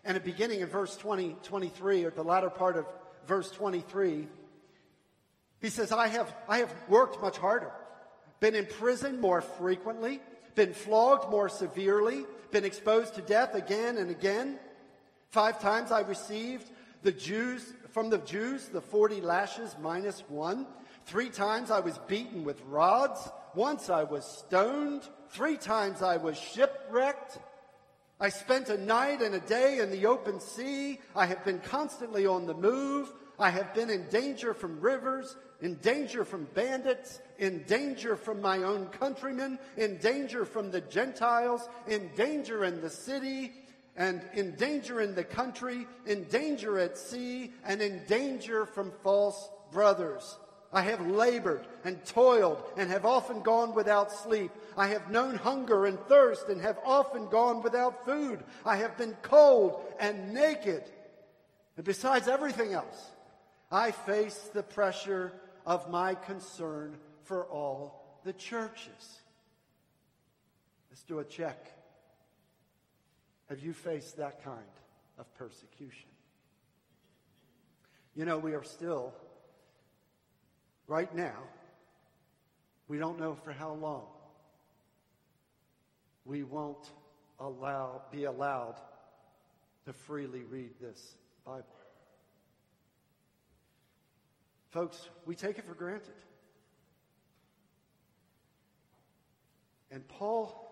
and 0.03 0.17
at 0.17 0.23
beginning 0.23 0.59
in 0.59 0.67
verse 0.67 0.95
20, 0.97 1.37
23, 1.43 2.03
or 2.03 2.11
the 2.11 2.23
latter 2.23 2.49
part 2.49 2.77
of 2.77 2.85
verse 3.25 3.49
23, 3.51 4.27
he 5.61 5.69
says, 5.69 5.91
I 5.91 6.07
have, 6.07 6.33
I 6.47 6.59
have 6.59 6.73
worked 6.87 7.21
much 7.21 7.37
harder, 7.37 7.71
been 8.39 8.55
in 8.55 8.65
prison 8.65 9.19
more 9.19 9.41
frequently, 9.41 10.21
been 10.55 10.73
flogged 10.73 11.29
more 11.31 11.49
severely, 11.49 12.25
been 12.51 12.65
exposed 12.65 13.15
to 13.15 13.21
death 13.21 13.55
again 13.55 13.97
and 13.97 14.11
again. 14.11 14.59
Five 15.29 15.61
times 15.61 15.91
I 15.91 16.01
received 16.01 16.69
the 17.01 17.11
Jews 17.11 17.73
from 17.91 18.09
the 18.09 18.19
Jews, 18.19 18.67
the 18.67 18.81
40 18.81 19.21
lashes 19.21 19.75
minus 19.81 20.23
one. 20.27 20.67
Three 21.05 21.29
times 21.29 21.71
I 21.71 21.79
was 21.79 21.97
beaten 22.07 22.43
with 22.43 22.61
rods. 22.65 23.29
Once 23.55 23.89
I 23.89 24.03
was 24.03 24.25
stoned. 24.25 25.03
Three 25.29 25.57
times 25.57 26.01
I 26.01 26.17
was 26.17 26.37
shipwrecked. 26.37 27.39
I 28.19 28.29
spent 28.29 28.69
a 28.69 28.77
night 28.77 29.21
and 29.21 29.33
a 29.33 29.39
day 29.39 29.79
in 29.79 29.91
the 29.91 30.05
open 30.05 30.39
sea. 30.39 30.99
I 31.15 31.25
have 31.25 31.43
been 31.45 31.59
constantly 31.59 32.27
on 32.27 32.45
the 32.45 32.53
move. 32.53 33.11
I 33.39 33.49
have 33.49 33.73
been 33.73 33.89
in 33.89 34.07
danger 34.09 34.53
from 34.53 34.81
rivers, 34.81 35.37
in 35.61 35.75
danger 35.75 36.25
from 36.25 36.43
bandits, 36.53 37.21
in 37.37 37.63
danger 37.63 38.17
from 38.17 38.41
my 38.41 38.57
own 38.63 38.87
countrymen, 38.87 39.57
in 39.77 39.97
danger 39.97 40.43
from 40.43 40.71
the 40.71 40.81
Gentiles, 40.81 41.69
in 41.87 42.09
danger 42.15 42.65
in 42.65 42.81
the 42.81 42.89
city, 42.89 43.53
and 43.99 44.21
in 44.33 44.55
danger 44.55 45.01
in 45.01 45.13
the 45.13 45.25
country, 45.25 45.85
in 46.07 46.23
danger 46.23 46.79
at 46.79 46.97
sea, 46.97 47.51
and 47.65 47.81
in 47.81 48.01
danger 48.07 48.65
from 48.65 48.93
false 49.03 49.49
brothers. 49.71 50.37
I 50.71 50.83
have 50.83 51.05
labored 51.05 51.67
and 51.83 52.03
toiled 52.05 52.63
and 52.77 52.89
have 52.89 53.05
often 53.05 53.41
gone 53.41 53.75
without 53.75 54.11
sleep. 54.11 54.51
I 54.77 54.87
have 54.87 55.11
known 55.11 55.35
hunger 55.35 55.85
and 55.85 55.99
thirst 56.07 56.47
and 56.47 56.61
have 56.61 56.79
often 56.85 57.27
gone 57.27 57.61
without 57.61 58.05
food. 58.05 58.43
I 58.65 58.77
have 58.77 58.97
been 58.97 59.17
cold 59.21 59.83
and 59.99 60.33
naked. 60.33 60.83
And 61.75 61.85
besides 61.85 62.27
everything 62.27 62.73
else, 62.73 63.11
I 63.69 63.91
face 63.91 64.49
the 64.53 64.63
pressure 64.63 65.33
of 65.65 65.89
my 65.89 66.15
concern 66.15 66.97
for 67.23 67.45
all 67.45 68.21
the 68.23 68.33
churches. 68.33 69.19
Let's 70.89 71.03
do 71.03 71.19
a 71.19 71.25
check. 71.25 71.78
Have 73.49 73.59
you 73.59 73.73
faced 73.73 74.17
that 74.17 74.43
kind 74.43 74.59
of 75.17 75.33
persecution? 75.33 76.09
You 78.15 78.25
know, 78.25 78.37
we 78.37 78.53
are 78.53 78.63
still, 78.63 79.13
right 80.87 81.13
now, 81.15 81.37
we 82.87 82.99
don't 82.99 83.19
know 83.19 83.33
for 83.33 83.51
how 83.51 83.73
long, 83.73 84.05
we 86.25 86.43
won't 86.43 86.89
allow, 87.39 88.03
be 88.11 88.25
allowed 88.25 88.75
to 89.85 89.93
freely 89.93 90.43
read 90.43 90.71
this 90.79 91.15
Bible. 91.43 91.65
Folks, 94.69 95.09
we 95.25 95.33
take 95.33 95.57
it 95.57 95.65
for 95.65 95.73
granted. 95.73 96.13
And 99.89 100.07
Paul 100.07 100.68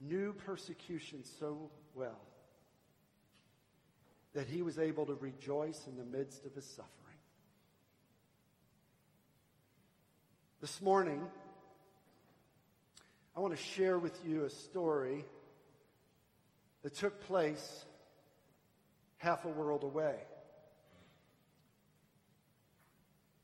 knew 0.00 0.32
persecution 0.32 1.24
so 1.38 1.70
well 1.94 2.20
that 4.34 4.46
he 4.46 4.62
was 4.62 4.78
able 4.78 5.06
to 5.06 5.14
rejoice 5.14 5.86
in 5.86 5.96
the 5.96 6.04
midst 6.04 6.44
of 6.44 6.54
his 6.54 6.64
suffering. 6.64 6.94
This 10.60 10.80
morning, 10.82 11.22
I 13.36 13.40
want 13.40 13.56
to 13.56 13.62
share 13.62 13.98
with 13.98 14.18
you 14.26 14.44
a 14.44 14.50
story 14.50 15.24
that 16.82 16.94
took 16.94 17.20
place 17.22 17.84
half 19.18 19.44
a 19.44 19.48
world 19.48 19.84
away. 19.84 20.16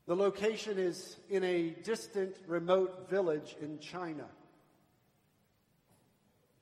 The 0.07 0.15
location 0.15 0.77
is 0.77 1.17
in 1.29 1.43
a 1.43 1.69
distant, 1.83 2.35
remote 2.47 3.09
village 3.09 3.55
in 3.61 3.79
China. 3.79 4.25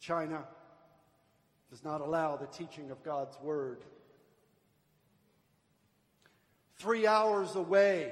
China 0.03 0.43
does 1.69 1.81
not 1.81 2.01
allow 2.01 2.35
the 2.35 2.45
teaching 2.47 2.91
of 2.91 3.01
God's 3.03 3.39
Word. 3.41 3.85
Three 6.77 7.07
hours 7.07 7.55
away 7.55 8.11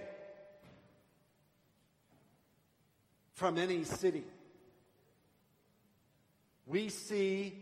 from 3.33 3.57
any 3.57 3.83
city, 3.83 4.23
we 6.65 6.87
see 6.87 7.57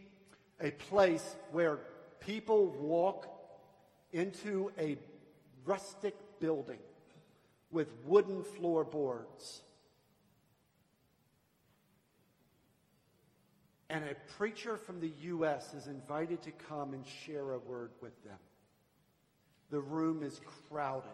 a 0.61 0.69
place 0.69 1.35
where 1.51 1.79
people 2.19 2.67
walk 2.67 3.27
into 4.13 4.71
a 4.77 4.95
rustic 5.65 6.13
building 6.39 6.77
with 7.71 7.91
wooden 8.05 8.43
floorboards 8.43 9.63
and 13.89 14.03
a 14.05 14.15
preacher 14.37 14.77
from 14.77 14.99
the 14.99 15.11
U.S. 15.21 15.73
is 15.73 15.87
invited 15.87 16.43
to 16.43 16.51
come 16.51 16.93
and 16.93 17.03
share 17.05 17.53
a 17.53 17.59
word 17.59 17.91
with 18.01 18.23
them. 18.23 18.37
The 19.71 19.79
room 19.79 20.23
is 20.23 20.39
crowded. 20.69 21.09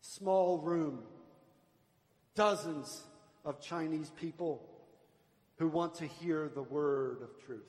Small 0.00 0.58
room. 0.58 1.04
Dozens 2.34 3.02
of 3.44 3.60
Chinese 3.60 4.10
people 4.10 4.68
who 5.58 5.68
want 5.68 5.94
to 5.96 6.06
hear 6.06 6.50
the 6.52 6.62
word 6.62 7.18
of 7.22 7.44
truth. 7.46 7.62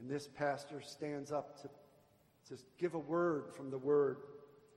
And 0.00 0.10
this 0.10 0.26
pastor 0.26 0.80
stands 0.80 1.30
up 1.30 1.60
to, 1.62 1.68
to 2.54 2.62
give 2.78 2.94
a 2.94 2.98
word 2.98 3.44
from 3.54 3.70
the 3.70 3.78
word. 3.78 4.18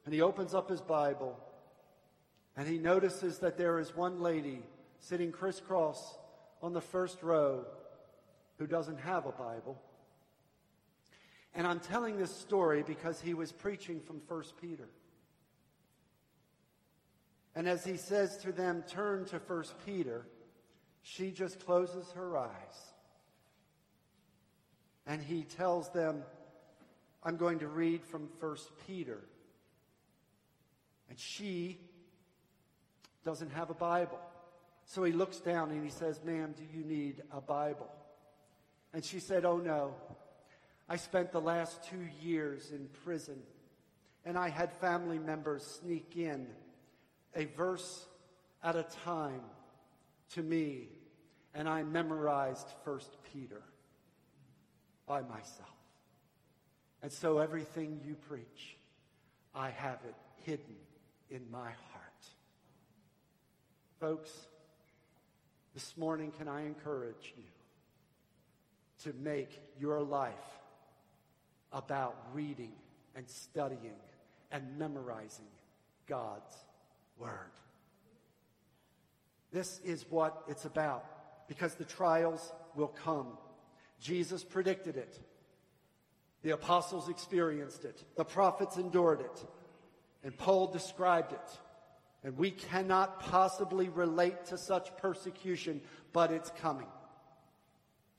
And 0.06 0.14
he 0.14 0.22
opens 0.22 0.54
up 0.54 0.70
his 0.70 0.82
Bible 0.82 1.40
and 2.58 2.68
he 2.68 2.78
notices 2.78 3.40
that 3.40 3.58
there 3.58 3.80
is 3.80 3.96
one 3.96 4.22
lady 4.22 4.62
sitting 5.00 5.32
crisscross 5.32 6.18
on 6.62 6.74
the 6.74 6.82
first 6.82 7.22
row 7.22 7.66
who 8.58 8.68
doesn't 8.68 9.00
have 9.00 9.26
a 9.26 9.32
Bible. 9.32 9.82
And 11.54 11.66
I'm 11.66 11.80
telling 11.80 12.18
this 12.18 12.36
story 12.36 12.84
because 12.84 13.22
he 13.22 13.34
was 13.34 13.52
preaching 13.52 14.02
from 14.02 14.22
1 14.28 14.44
Peter. 14.62 14.90
And 17.56 17.68
as 17.68 17.86
he 17.86 17.96
says 17.96 18.38
to 18.40 18.52
them, 18.52 18.84
turn 18.88 19.26
to 19.26 19.38
1 19.38 19.64
Peter, 19.86 20.28
she 21.02 21.32
just 21.32 21.66
closes 21.66 22.12
her 22.12 22.38
eyes. 22.38 22.50
And 25.08 25.22
he 25.22 25.44
tells 25.44 25.90
them, 25.90 26.24
I'm 27.24 27.38
going 27.38 27.60
to 27.60 27.68
read 27.68 28.04
from 28.04 28.30
1 28.40 28.58
Peter. 28.86 29.22
And 31.10 31.18
she 31.18 31.80
doesn't 33.24 33.52
have 33.52 33.70
a 33.70 33.74
Bible. 33.74 34.20
So 34.86 35.04
he 35.04 35.12
looks 35.12 35.40
down 35.40 35.72
and 35.72 35.84
he 35.84 35.90
says, 35.90 36.22
Ma'am, 36.24 36.54
do 36.56 36.64
you 36.78 36.86
need 36.86 37.24
a 37.32 37.42
Bible? 37.42 37.90
And 38.94 39.04
she 39.04 39.20
said, 39.20 39.46
Oh 39.46 39.58
no. 39.58 39.96
I 40.88 40.98
spent 40.98 41.32
the 41.32 41.42
last 41.42 41.84
two 41.90 42.08
years 42.22 42.70
in 42.72 42.88
prison, 43.04 43.40
and 44.24 44.38
I 44.38 44.50
had 44.50 44.72
family 44.74 45.18
members 45.18 45.64
sneak 45.82 46.16
in 46.16 46.46
a 47.36 47.46
verse 47.46 48.06
at 48.64 48.76
a 48.76 48.86
time 49.04 49.42
to 50.34 50.44
me, 50.44 50.90
and 51.56 51.68
I 51.68 51.82
memorized 51.82 52.68
First 52.84 53.18
Peter 53.34 53.64
by 55.08 55.22
myself. 55.22 55.70
And 57.02 57.12
so 57.12 57.40
everything 57.40 58.00
you 58.06 58.16
preach, 58.16 58.78
I 59.54 59.72
have 59.72 60.00
it 60.08 60.16
hidden 60.44 60.76
in 61.30 61.50
my 61.52 61.70
heart. 61.70 62.26
Folks, 64.00 64.30
this 65.76 65.98
morning, 65.98 66.32
can 66.32 66.48
I 66.48 66.66
encourage 66.66 67.34
you 67.38 67.44
to 69.04 69.14
make 69.22 69.62
your 69.78 70.02
life 70.02 70.34
about 71.74 72.16
reading 72.34 72.72
and 73.14 73.30
studying 73.30 74.00
and 74.52 74.80
memorizing 74.80 75.46
God's 76.08 76.56
Word? 77.20 77.52
This 79.52 79.82
is 79.84 80.06
what 80.10 80.44
it's 80.48 80.64
about 80.64 81.06
because 81.50 81.76
the 81.76 81.84
trials 81.84 82.54
will 82.74 82.88
come. 83.04 83.38
Jesus 84.00 84.46
predicted 84.46 84.96
it. 84.96 85.20
The 86.42 86.52
apostles 86.52 87.10
experienced 87.10 87.84
it. 87.84 88.02
The 88.16 88.24
prophets 88.24 88.78
endured 88.78 89.20
it. 89.20 89.46
And 90.24 90.38
Paul 90.38 90.72
described 90.72 91.34
it. 91.34 91.60
And 92.26 92.36
we 92.40 92.50
cannot 92.50 93.20
possibly 93.20 93.88
relate 93.88 94.46
to 94.48 94.58
such 94.58 94.98
persecution, 94.98 95.80
but 96.12 96.32
it's 96.32 96.52
coming. 96.60 96.88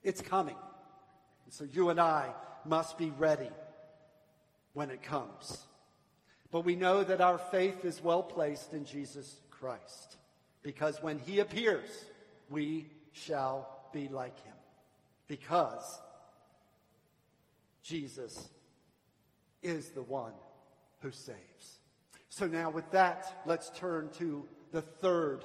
It's 0.04 0.22
coming. 0.22 0.54
And 1.44 1.52
so 1.52 1.64
you 1.64 1.90
and 1.90 1.98
I 1.98 2.32
must 2.64 2.98
be 2.98 3.10
ready 3.10 3.50
when 4.74 4.90
it 4.90 5.02
comes. 5.02 5.58
But 6.52 6.64
we 6.64 6.76
know 6.76 7.02
that 7.02 7.20
our 7.20 7.36
faith 7.36 7.84
is 7.84 8.00
well 8.00 8.22
placed 8.22 8.72
in 8.74 8.84
Jesus 8.84 9.40
Christ 9.50 10.18
because 10.62 11.02
when 11.02 11.18
he 11.18 11.40
appears, 11.40 11.90
we 12.48 12.86
shall 13.10 13.88
be 13.92 14.06
like 14.06 14.38
him 14.44 14.54
because 15.26 16.00
Jesus 17.82 18.48
is 19.64 19.88
the 19.88 20.02
one 20.02 20.34
who 21.00 21.10
saves. 21.10 21.80
So 22.36 22.46
now 22.46 22.68
with 22.68 22.90
that, 22.90 23.40
let's 23.46 23.70
turn 23.70 24.10
to 24.18 24.46
the 24.70 24.82
third 24.82 25.42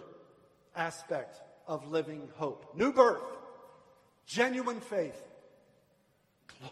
aspect 0.75 1.39
of 1.65 1.89
living 1.89 2.27
hope. 2.35 2.75
New 2.75 2.91
birth, 2.91 3.23
genuine 4.25 4.81
faith, 4.81 5.15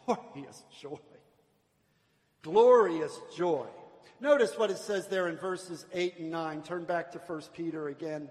glorious 0.05 0.65
joy. 0.82 0.99
Glorious 2.41 3.17
joy. 3.34 3.67
Notice 4.19 4.58
what 4.58 4.69
it 4.69 4.77
says 4.79 5.08
there 5.08 5.29
in 5.29 5.38
verses 5.38 5.86
8 5.93 6.19
and 6.19 6.32
9. 6.32 6.63
Turn 6.63 6.84
back 6.84 7.13
to 7.13 7.19
1 7.19 7.41
Peter 7.53 7.88
again. 7.88 8.29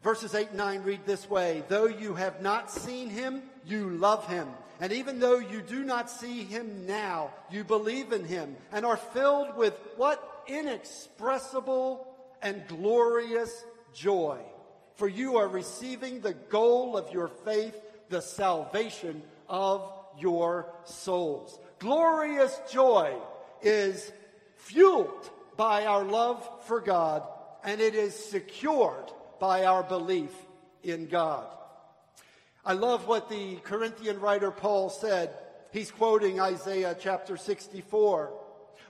Verses 0.00 0.32
8 0.36 0.50
and 0.50 0.58
9 0.58 0.82
read 0.84 1.00
this 1.06 1.28
way 1.28 1.64
Though 1.66 1.86
you 1.86 2.14
have 2.14 2.40
not 2.40 2.70
seen 2.70 3.10
him, 3.10 3.42
you 3.64 3.90
love 3.90 4.28
him. 4.28 4.46
And 4.80 4.92
even 4.92 5.20
though 5.20 5.38
you 5.38 5.62
do 5.62 5.84
not 5.84 6.10
see 6.10 6.44
him 6.44 6.86
now, 6.86 7.30
you 7.50 7.64
believe 7.64 8.12
in 8.12 8.24
him 8.24 8.56
and 8.72 8.84
are 8.84 8.96
filled 8.96 9.56
with 9.56 9.78
what? 9.96 10.44
Inexpressible 10.46 12.06
and 12.42 12.66
glorious 12.68 13.64
joy. 13.94 14.38
For 14.96 15.08
you 15.08 15.36
are 15.36 15.48
receiving 15.48 16.20
the 16.20 16.34
goal 16.34 16.96
of 16.96 17.12
your 17.12 17.28
faith, 17.28 17.76
the 18.08 18.20
salvation 18.20 19.22
of 19.48 19.90
your 20.18 20.72
souls. 20.84 21.58
Glorious 21.78 22.58
joy 22.70 23.14
is 23.62 24.12
fueled 24.56 25.30
by 25.56 25.86
our 25.86 26.04
love 26.04 26.48
for 26.66 26.80
God 26.80 27.22
and 27.64 27.80
it 27.80 27.94
is 27.94 28.14
secured 28.14 29.10
by 29.40 29.64
our 29.64 29.82
belief 29.82 30.32
in 30.82 31.08
God. 31.08 31.46
I 32.66 32.72
love 32.72 33.06
what 33.06 33.28
the 33.28 33.56
Corinthian 33.62 34.18
writer 34.18 34.50
Paul 34.50 34.90
said. 34.90 35.30
He's 35.70 35.92
quoting 35.92 36.40
Isaiah 36.40 36.96
chapter 36.98 37.36
64. 37.36 38.32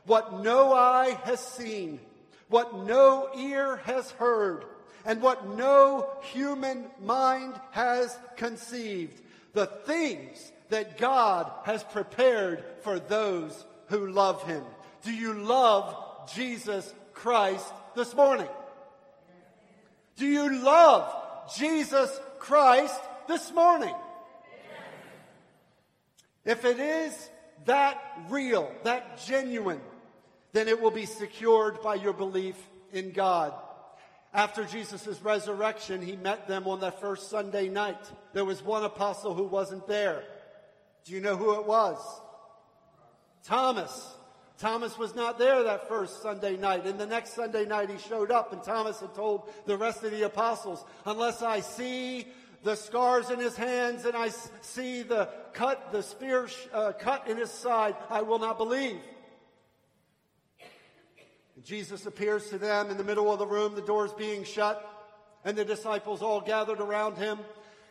What 0.06 0.42
no 0.42 0.72
eye 0.72 1.18
has 1.24 1.40
seen, 1.40 2.00
what 2.48 2.86
no 2.86 3.28
ear 3.36 3.76
has 3.84 4.10
heard, 4.12 4.64
and 5.04 5.20
what 5.20 5.58
no 5.58 6.08
human 6.22 6.86
mind 7.04 7.60
has 7.72 8.16
conceived, 8.36 9.20
the 9.52 9.66
things 9.66 10.52
that 10.70 10.96
God 10.96 11.52
has 11.64 11.84
prepared 11.84 12.64
for 12.80 12.98
those 12.98 13.66
who 13.88 14.10
love 14.10 14.42
him. 14.44 14.64
Do 15.02 15.12
you 15.12 15.34
love 15.34 16.30
Jesus 16.34 16.94
Christ 17.12 17.66
this 17.94 18.14
morning? 18.14 18.48
Do 20.16 20.26
you 20.26 20.62
love 20.62 21.12
Jesus 21.54 22.18
Christ 22.38 23.00
this 23.28 23.52
morning? 23.52 23.94
If 26.44 26.64
it 26.64 26.78
is 26.78 27.30
that 27.64 28.00
real, 28.28 28.70
that 28.84 29.24
genuine, 29.26 29.80
then 30.52 30.68
it 30.68 30.80
will 30.80 30.90
be 30.90 31.06
secured 31.06 31.82
by 31.82 31.96
your 31.96 32.12
belief 32.12 32.56
in 32.92 33.10
God. 33.10 33.52
After 34.32 34.64
Jesus' 34.64 35.20
resurrection, 35.22 36.02
he 36.02 36.14
met 36.14 36.46
them 36.46 36.68
on 36.68 36.80
that 36.80 37.00
first 37.00 37.30
Sunday 37.30 37.68
night. 37.68 37.98
There 38.32 38.44
was 38.44 38.62
one 38.62 38.84
apostle 38.84 39.34
who 39.34 39.44
wasn't 39.44 39.86
there. 39.86 40.22
Do 41.04 41.14
you 41.14 41.20
know 41.20 41.36
who 41.36 41.58
it 41.58 41.66
was? 41.66 41.98
Thomas. 43.44 44.14
Thomas 44.58 44.96
was 44.96 45.14
not 45.14 45.38
there 45.38 45.62
that 45.64 45.88
first 45.88 46.22
Sunday 46.22 46.56
night. 46.56 46.86
And 46.86 46.98
the 46.98 47.06
next 47.06 47.34
Sunday 47.34 47.64
night 47.64 47.90
he 47.90 47.98
showed 47.98 48.30
up 48.30 48.52
and 48.52 48.62
Thomas 48.62 49.00
had 49.00 49.14
told 49.14 49.50
the 49.66 49.76
rest 49.76 50.02
of 50.02 50.10
the 50.10 50.22
apostles, 50.22 50.84
unless 51.04 51.42
I 51.42 51.60
see 51.60 52.26
the 52.62 52.74
scars 52.74 53.30
in 53.30 53.38
his 53.38 53.56
hands 53.56 54.04
and 54.04 54.16
I 54.16 54.30
see 54.60 55.02
the 55.02 55.28
cut, 55.52 55.92
the 55.92 56.02
spear 56.02 56.48
uh, 56.72 56.92
cut 56.98 57.28
in 57.28 57.36
his 57.36 57.50
side, 57.50 57.94
I 58.10 58.22
will 58.22 58.38
not 58.38 58.58
believe. 58.58 58.98
And 61.56 61.64
Jesus 61.64 62.06
appears 62.06 62.50
to 62.50 62.58
them 62.58 62.90
in 62.90 62.96
the 62.96 63.04
middle 63.04 63.32
of 63.32 63.38
the 63.38 63.46
room, 63.46 63.74
the 63.74 63.80
doors 63.80 64.12
being 64.12 64.44
shut, 64.44 64.84
and 65.44 65.56
the 65.56 65.64
disciples 65.64 66.22
all 66.22 66.40
gathered 66.40 66.80
around 66.80 67.16
him. 67.16 67.38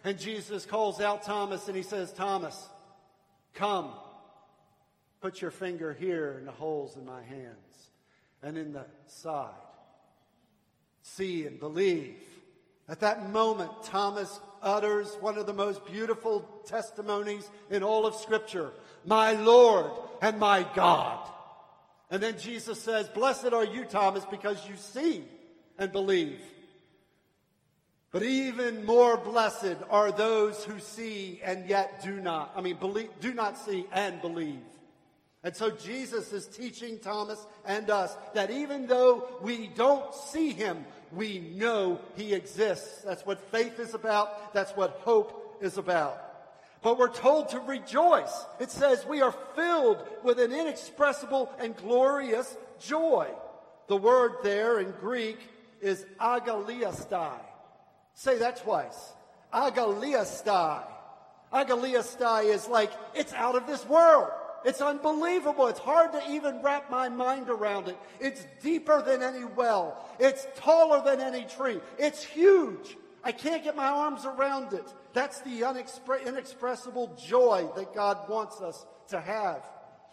And 0.04 0.20
Jesus 0.20 0.66
calls 0.66 1.02
out 1.02 1.24
Thomas 1.24 1.68
and 1.68 1.76
he 1.76 1.84
says, 1.84 2.14
Thomas, 2.14 2.70
Come, 3.56 3.92
put 5.22 5.42
your 5.42 5.52
finger 5.52 5.94
here 5.94 6.36
in 6.40 6.46
the 6.46 6.52
holes 6.52 6.96
in 6.98 7.06
my 7.06 7.24
hands 7.24 7.90
and 8.44 8.58
in 8.58 8.74
the 8.74 8.86
side. 9.08 9.50
See 11.02 11.48
and 11.48 11.60
believe. 11.60 12.18
At 12.88 13.00
that 13.00 13.32
moment, 13.32 13.72
Thomas 13.84 14.40
utters 14.62 15.16
one 15.20 15.38
of 15.38 15.46
the 15.46 15.54
most 15.54 15.86
beautiful 15.86 16.42
testimonies 16.66 17.50
in 17.70 17.84
all 17.84 18.06
of 18.06 18.16
Scripture 18.16 18.72
My 19.06 19.34
Lord 19.34 19.92
and 20.22 20.40
my 20.40 20.66
God. 20.76 21.30
And 22.12 22.22
then 22.22 22.38
Jesus 22.38 22.82
says, 22.82 23.08
Blessed 23.10 23.54
are 23.54 23.66
you, 23.66 23.86
Thomas, 23.86 24.26
because 24.26 24.58
you 24.70 24.76
see 24.76 25.24
and 25.78 25.92
believe. 25.92 26.40
But 28.12 28.24
even 28.24 28.86
more 28.86 29.18
blessed 29.18 29.76
are 29.90 30.12
those 30.12 30.64
who 30.64 30.80
see 30.80 31.42
and 31.44 31.68
yet 31.68 32.02
do 32.02 32.22
not. 32.22 32.54
I 32.56 32.62
mean, 32.62 32.78
believe, 32.78 33.10
do 33.20 33.34
not 33.34 33.58
see 33.58 33.86
and 33.92 34.22
believe. 34.22 34.62
And 35.44 35.56
so 35.56 35.70
Jesus 35.70 36.32
is 36.32 36.48
teaching 36.48 36.98
Thomas 37.00 37.46
and 37.66 37.90
us 37.90 38.16
that 38.34 38.52
even 38.52 38.88
though 38.88 39.28
we 39.42 39.68
don't 39.68 40.14
see 40.14 40.52
him, 40.52 40.86
we 41.16 41.40
know 41.40 42.00
he 42.16 42.34
exists. 42.34 43.02
That's 43.04 43.26
what 43.26 43.40
faith 43.52 43.80
is 43.80 43.94
about. 43.94 44.54
That's 44.54 44.72
what 44.72 45.02
hope 45.04 45.58
is 45.62 45.78
about. 45.78 46.22
But 46.82 47.00
we're 47.00 47.10
told 47.10 47.50
to 47.50 47.60
rejoice. 47.60 48.46
It 48.60 48.70
says 48.70 49.06
we 49.06 49.22
are 49.22 49.34
filled 49.56 50.06
with 50.24 50.40
an 50.40 50.52
inexpressible 50.52 51.52
and 51.58 51.76
glorious 51.76 52.56
joy. 52.80 53.28
The 53.88 53.98
word 53.98 54.34
there 54.44 54.80
in 54.80 54.92
Greek 55.00 55.40
is 55.82 56.06
agaliastai. 56.20 57.40
Say 58.14 58.38
that 58.40 58.64
twice. 58.64 59.14
Agaliastai. 59.54 60.84
Agaliastai 61.54 62.54
is 62.54 62.68
like, 62.68 62.92
it's 63.14 63.34
out 63.34 63.56
of 63.56 63.68
this 63.68 63.86
world. 63.88 64.32
It's 64.66 64.82
unbelievable. 64.82 65.68
It's 65.68 65.80
hard 65.80 66.12
to 66.14 66.32
even 66.32 66.60
wrap 66.64 66.90
my 66.90 67.08
mind 67.08 67.50
around 67.50 67.88
it. 67.88 67.98
It's 68.20 68.46
deeper 68.64 69.04
than 69.04 69.22
any 69.22 69.46
well. 69.46 70.04
It's 70.20 70.48
taller 70.56 71.04
than 71.06 71.22
any 71.22 71.46
tree. 71.46 71.80
It's 72.00 72.24
huge. 72.24 72.98
I 73.24 73.32
can't 73.32 73.64
get 73.64 73.76
my 73.76 73.88
arms 73.88 74.26
around 74.26 74.74
it. 74.74 74.86
That's 75.14 75.40
the 75.42 75.64
inexpressible 76.26 77.16
joy 77.28 77.70
that 77.76 77.94
God 77.94 78.28
wants 78.28 78.60
us 78.60 78.84
to 79.10 79.22
have. 79.22 79.64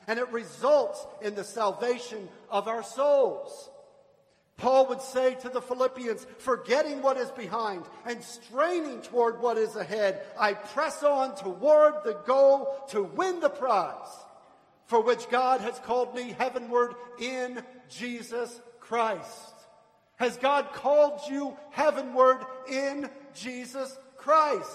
And 0.07 0.19
it 0.19 0.31
results 0.31 1.07
in 1.23 1.35
the 1.35 1.45
salvation 1.45 2.29
of 2.51 2.69
our 2.69 2.83
souls. 2.83 3.71
Paul 4.59 4.87
would 4.89 5.01
say 5.01 5.35
to 5.37 5.49
the 5.49 5.63
Philippians, 5.63 6.27
forgetting 6.39 7.01
what 7.01 7.17
is 7.17 7.31
behind 7.31 7.85
and 8.05 8.23
straining 8.23 9.01
toward 9.01 9.41
what 9.41 9.57
is 9.57 9.77
ahead, 9.77 10.23
I 10.39 10.53
press 10.53 11.03
on 11.03 11.37
toward 11.37 12.05
the 12.05 12.21
goal 12.27 12.85
to 12.91 13.03
win 13.03 13.41
the 13.41 13.49
prize 13.49 14.11
for 14.87 15.01
which 15.01 15.29
God 15.31 15.61
has 15.61 15.79
called 15.81 16.15
me 16.15 16.35
heavenward 16.39 16.95
in 17.19 17.63
Jesus 17.89 18.61
Christ. 18.81 19.55
Has 20.17 20.37
God 20.37 20.73
called 20.73 21.21
you 21.29 21.57
heavenward 21.71 22.45
in 22.71 23.09
Jesus 23.35 23.97
Christ? 24.17 24.69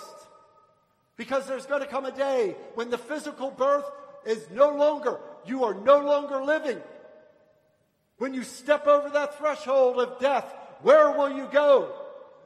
Because 1.15 1.47
there's 1.47 1.65
going 1.65 1.81
to 1.81 1.87
come 1.87 2.05
a 2.05 2.11
day 2.11 2.55
when 2.75 2.89
the 2.89 2.97
physical 2.97 3.51
birth 3.51 3.89
is 4.25 4.47
no 4.51 4.75
longer, 4.75 5.19
you 5.45 5.63
are 5.63 5.73
no 5.73 5.99
longer 5.99 6.43
living. 6.43 6.81
When 8.17 8.33
you 8.33 8.43
step 8.43 8.87
over 8.87 9.09
that 9.11 9.37
threshold 9.37 9.99
of 9.99 10.19
death, 10.19 10.53
where 10.81 11.11
will 11.11 11.31
you 11.31 11.47
go? 11.51 11.93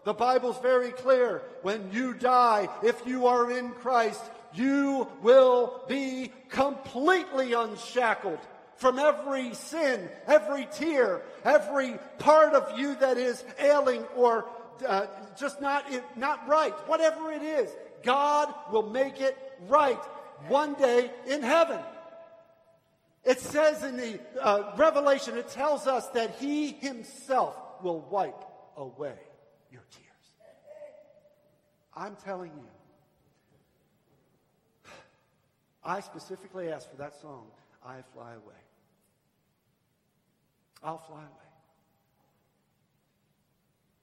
The 0.04 0.14
Bible's 0.14 0.60
very 0.60 0.92
clear. 0.92 1.42
When 1.62 1.92
you 1.92 2.14
die, 2.14 2.70
if 2.84 3.06
you 3.06 3.28
are 3.28 3.52
in 3.52 3.72
Christ, 3.72 4.22
you 4.54 5.08
will 5.22 5.84
be 5.88 6.32
completely 6.50 7.54
unshackled 7.54 8.40
from 8.76 8.98
every 8.98 9.54
sin, 9.54 10.10
every 10.28 10.68
tear, 10.72 11.22
every 11.44 12.00
part 12.18 12.54
of 12.54 12.80
you 12.80 12.96
that 12.96 13.18
is 13.18 13.44
ailing 13.60 14.04
or 14.16 14.46
uh, 14.88 15.06
just 15.38 15.62
not, 15.62 15.86
not 16.18 16.48
right, 16.48 16.74
whatever 16.88 17.32
it 17.32 17.44
is. 17.44 17.70
God 18.04 18.54
will 18.72 18.90
make 18.90 19.22
it 19.22 19.38
right 19.68 20.00
one 20.48 20.74
day 20.74 21.12
in 21.28 21.44
heaven. 21.44 21.80
It 23.24 23.40
says 23.40 23.84
in 23.84 23.98
the 23.98 24.20
uh, 24.42 24.74
Revelation, 24.78 25.38
it 25.38 25.50
tells 25.50 25.86
us 25.86 26.08
that 26.10 26.38
He 26.40 26.72
Himself 26.72 27.56
will 27.84 28.00
wipe 28.10 28.44
away 28.76 29.14
your 29.72 29.84
tears. 29.92 30.08
I'm 31.96 32.16
telling 32.26 32.52
you, 32.52 32.68
I 35.84 36.00
specifically 36.00 36.72
asked 36.72 36.92
for 36.92 36.98
that 36.98 37.20
song, 37.20 37.48
I 37.84 38.02
Fly 38.14 38.34
Away. 38.34 38.62
I'll 40.84 40.98
fly 40.98 41.20
away. 41.20 41.52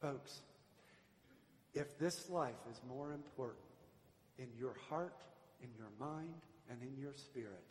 Folks, 0.01 0.43
if 1.75 1.99
this 1.99 2.31
life 2.31 2.55
is 2.71 2.81
more 2.89 3.13
important 3.13 3.65
in 4.39 4.47
your 4.59 4.75
heart, 4.89 5.17
in 5.61 5.69
your 5.77 5.91
mind, 5.99 6.35
and 6.71 6.81
in 6.83 6.97
your 7.01 7.15
spirit 7.15 7.65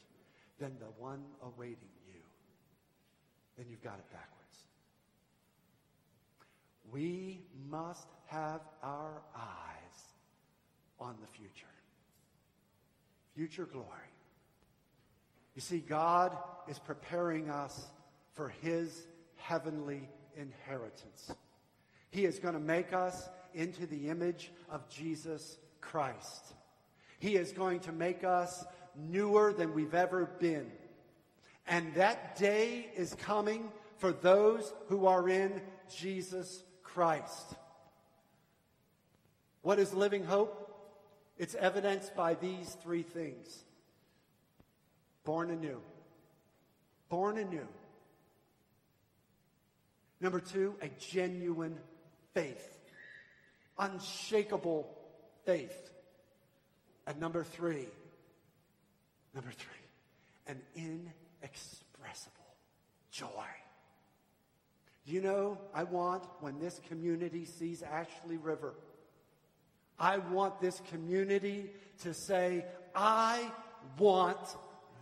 than 0.59 0.77
the 0.79 0.91
one 0.97 1.23
awaiting 1.43 1.77
you, 2.05 2.19
then 3.57 3.67
you've 3.69 3.83
got 3.83 3.99
it 3.99 4.11
backwards. 4.11 4.37
We 6.91 7.41
must 7.69 8.07
have 8.27 8.61
our 8.83 9.21
eyes 9.35 9.99
on 10.99 11.15
the 11.21 11.27
future. 11.27 11.76
Future 13.37 13.67
glory. 13.71 13.87
You 15.53 15.61
see, 15.61 15.77
God 15.77 16.35
is 16.67 16.79
preparing 16.79 17.51
us 17.51 17.85
for 18.33 18.49
his 18.63 19.05
heavenly 19.35 20.09
inheritance. 20.35 21.31
He 22.09 22.25
is 22.25 22.39
going 22.39 22.55
to 22.55 22.59
make 22.59 22.93
us 22.93 23.29
into 23.53 23.85
the 23.85 24.09
image 24.09 24.51
of 24.71 24.89
Jesus 24.89 25.59
Christ. 25.81 26.55
He 27.19 27.35
is 27.35 27.51
going 27.51 27.81
to 27.81 27.91
make 27.91 28.23
us 28.23 28.65
newer 28.95 29.53
than 29.53 29.75
we've 29.75 29.93
ever 29.93 30.25
been. 30.39 30.71
And 31.67 31.93
that 31.93 32.39
day 32.39 32.89
is 32.95 33.13
coming 33.19 33.71
for 33.97 34.11
those 34.11 34.73
who 34.87 35.05
are 35.05 35.29
in 35.29 35.61
Jesus 35.95 36.63
Christ. 36.81 37.53
What 39.61 39.77
is 39.77 39.93
living 39.93 40.23
hope? 40.23 40.66
It's 41.37 41.55
evidenced 41.55 42.15
by 42.15 42.33
these 42.33 42.75
three 42.83 43.03
things 43.03 43.63
born 45.23 45.51
anew. 45.51 45.81
Born 47.09 47.37
anew. 47.37 47.67
Number 50.21 50.39
two, 50.39 50.73
a 50.81 50.87
genuine 50.87 51.77
faith, 52.33 52.79
unshakable 53.77 54.89
faith. 55.45 55.91
And 57.05 57.19
number 57.19 57.43
three, 57.43 57.87
number 59.35 59.51
three, 59.51 60.47
an 60.47 60.61
inexpressible 60.75 62.33
joy. 63.11 63.27
You 65.05 65.21
know, 65.21 65.57
I 65.73 65.83
want 65.83 66.23
when 66.41 66.59
this 66.59 66.81
community 66.87 67.45
sees 67.45 67.81
Ashley 67.81 68.37
River, 68.37 68.73
I 69.99 70.17
want 70.17 70.61
this 70.61 70.81
community 70.89 71.71
to 72.03 72.13
say, 72.13 72.65
I 72.95 73.51
want 73.97 74.37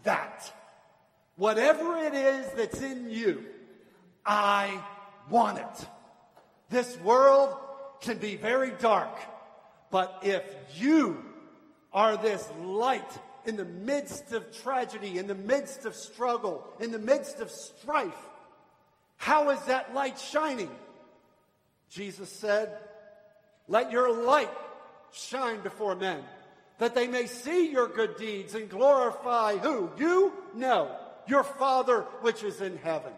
that. 0.04 0.52
Whatever 1.36 1.98
it 1.98 2.14
is 2.14 2.50
that's 2.54 2.82
in 2.82 3.10
you, 3.10 3.46
I 4.26 4.82
want 5.30 5.60
it. 5.60 5.88
This 6.70 6.98
world 7.00 7.56
can 8.02 8.18
be 8.18 8.36
very 8.36 8.72
dark, 8.80 9.18
but 9.91 10.20
if 10.24 10.43
you 10.76 11.24
are 11.93 12.18
this 12.18 12.50
light 12.64 13.20
in 13.46 13.58
the 13.58 13.66
midst 13.66 14.32
of 14.32 14.56
tragedy, 14.64 15.18
in 15.18 15.28
the 15.28 15.36
midst 15.36 15.86
of 15.86 15.96
struggle, 15.96 16.66
in 16.80 16.91
the 16.91 17.00
midst 17.00 17.39
of 17.39 17.52
strife, 17.52 18.14
how 19.18 19.50
is 19.50 19.62
that 19.66 19.93
light 19.93 20.20
shining? 20.20 20.72
Jesus 21.89 22.30
said, 22.30 22.78
Let 23.68 23.91
your 23.91 24.12
light 24.24 24.50
shine 25.16 25.61
before 25.61 25.95
men, 25.95 26.22
that 26.78 26.93
they 26.93 27.07
may 27.07 27.26
see 27.26 27.72
your 27.72 27.88
good 27.88 28.18
deeds 28.18 28.53
and 28.53 28.70
glorify 28.70 29.57
who? 29.57 29.89
You? 29.97 30.34
No, 30.53 30.95
your 31.28 31.43
Father 31.43 32.01
which 32.22 32.43
is 32.43 32.61
in 32.61 32.78
heaven. 32.78 33.13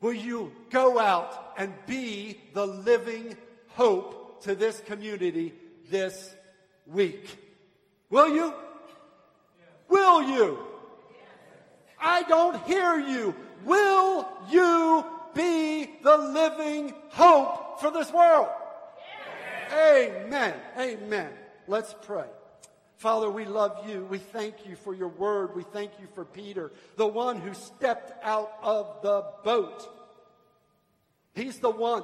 Will 0.00 0.12
you 0.12 0.52
go 0.70 0.98
out 0.98 1.54
and 1.58 1.72
be 1.86 2.40
the 2.54 2.66
living 2.66 3.36
hope 3.68 4.42
to 4.42 4.54
this 4.54 4.80
community 4.86 5.52
this 5.90 6.34
week? 6.86 7.28
Will 8.08 8.34
you? 8.34 8.54
Will 9.88 10.22
you? 10.22 10.58
I 12.00 12.22
don't 12.22 12.62
hear 12.64 12.98
you. 12.98 13.34
Will 13.64 14.26
you 14.50 15.04
be 15.34 15.90
the 16.02 16.16
living 16.16 16.94
hope 17.10 17.80
for 17.80 17.90
this 17.90 18.10
world? 18.10 18.48
Amen. 19.72 20.54
Amen. 20.78 21.30
Let's 21.66 21.94
pray. 22.02 22.26
Father, 22.96 23.30
we 23.30 23.44
love 23.44 23.88
you. 23.88 24.04
We 24.10 24.18
thank 24.18 24.66
you 24.66 24.76
for 24.76 24.94
your 24.94 25.08
word. 25.08 25.56
We 25.56 25.62
thank 25.62 25.92
you 26.00 26.06
for 26.14 26.24
Peter, 26.24 26.70
the 26.96 27.06
one 27.06 27.40
who 27.40 27.54
stepped 27.54 28.12
out 28.22 28.52
of 28.62 29.00
the 29.02 29.24
boat. 29.42 29.88
He's 31.34 31.58
the 31.60 31.70
one 31.70 32.02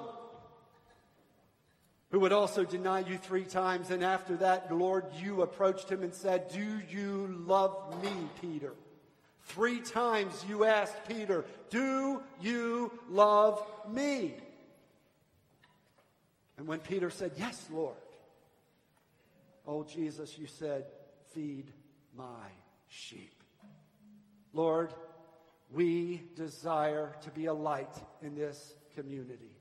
who 2.10 2.20
would 2.20 2.32
also 2.32 2.64
deny 2.64 3.00
you 3.00 3.18
three 3.18 3.44
times. 3.44 3.90
And 3.90 4.02
after 4.02 4.36
that, 4.38 4.74
Lord, 4.74 5.04
you 5.20 5.42
approached 5.42 5.90
him 5.90 6.02
and 6.02 6.14
said, 6.14 6.50
Do 6.50 6.80
you 6.88 7.44
love 7.46 8.02
me, 8.02 8.12
Peter? 8.40 8.72
Three 9.48 9.80
times 9.80 10.44
you 10.48 10.64
asked 10.64 11.06
Peter, 11.06 11.44
Do 11.68 12.22
you 12.40 12.90
love 13.10 13.62
me? 13.90 14.34
And 16.59 16.66
when 16.66 16.80
Peter 16.80 17.11
said, 17.11 17.32
Yes, 17.36 17.66
Lord, 17.70 17.96
oh, 19.66 19.84
Jesus, 19.84 20.38
you 20.38 20.46
said, 20.46 20.86
Feed 21.34 21.70
my 22.16 22.48
sheep. 22.88 23.42
Lord, 24.52 24.94
we 25.70 26.22
desire 26.34 27.14
to 27.22 27.30
be 27.30 27.46
a 27.46 27.52
light 27.54 27.94
in 28.22 28.34
this 28.34 28.74
community. 28.94 29.57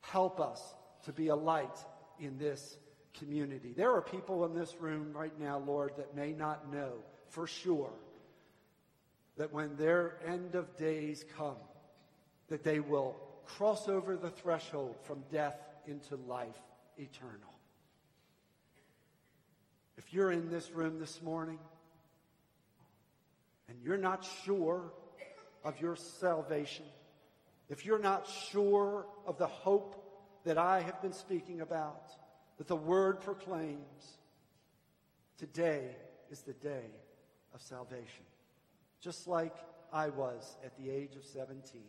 Help 0.00 0.40
us 0.40 0.60
to 1.04 1.12
be 1.12 1.28
a 1.28 1.36
light 1.36 1.78
in 2.18 2.38
this 2.38 2.76
community. 3.18 3.72
There 3.76 3.92
are 3.92 4.02
people 4.02 4.44
in 4.44 4.54
this 4.54 4.74
room 4.80 5.12
right 5.12 5.38
now, 5.38 5.58
Lord, 5.58 5.92
that 5.98 6.16
may 6.16 6.32
not 6.32 6.72
know 6.72 6.94
for 7.28 7.46
sure 7.46 7.92
that 9.36 9.52
when 9.52 9.76
their 9.76 10.18
end 10.26 10.54
of 10.54 10.76
days 10.76 11.24
come, 11.36 11.56
that 12.48 12.64
they 12.64 12.80
will 12.80 13.16
cross 13.44 13.88
over 13.88 14.16
the 14.16 14.30
threshold 14.30 14.96
from 15.02 15.22
death 15.30 15.56
into 15.88 16.16
life 16.16 16.60
eternal. 16.98 17.54
If 19.96 20.12
you're 20.12 20.32
in 20.32 20.50
this 20.50 20.70
room 20.70 20.98
this 20.98 21.22
morning 21.22 21.58
and 23.68 23.78
you're 23.82 23.96
not 23.96 24.26
sure 24.44 24.92
of 25.64 25.80
your 25.80 25.96
salvation, 25.96 26.84
if 27.68 27.86
you're 27.86 27.98
not 27.98 28.28
sure 28.50 29.06
of 29.26 29.38
the 29.38 29.46
hope 29.46 30.00
that 30.44 30.58
I 30.58 30.80
have 30.80 31.00
been 31.00 31.12
speaking 31.12 31.60
about, 31.60 32.10
that 32.58 32.68
the 32.68 32.76
Word 32.76 33.20
proclaims, 33.20 34.18
today 35.38 35.96
is 36.30 36.42
the 36.42 36.52
day 36.52 36.90
of 37.54 37.62
salvation. 37.62 38.24
Just 39.00 39.26
like 39.26 39.54
I 39.92 40.08
was 40.10 40.56
at 40.64 40.76
the 40.76 40.90
age 40.90 41.16
of 41.16 41.24
17. 41.24 41.82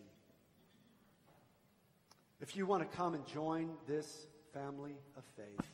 If 2.42 2.56
you 2.56 2.66
want 2.66 2.90
to 2.90 2.98
come 2.98 3.14
and 3.14 3.26
join 3.28 3.70
this 3.88 4.26
family 4.54 4.96
of 5.18 5.24
faith, 5.38 5.68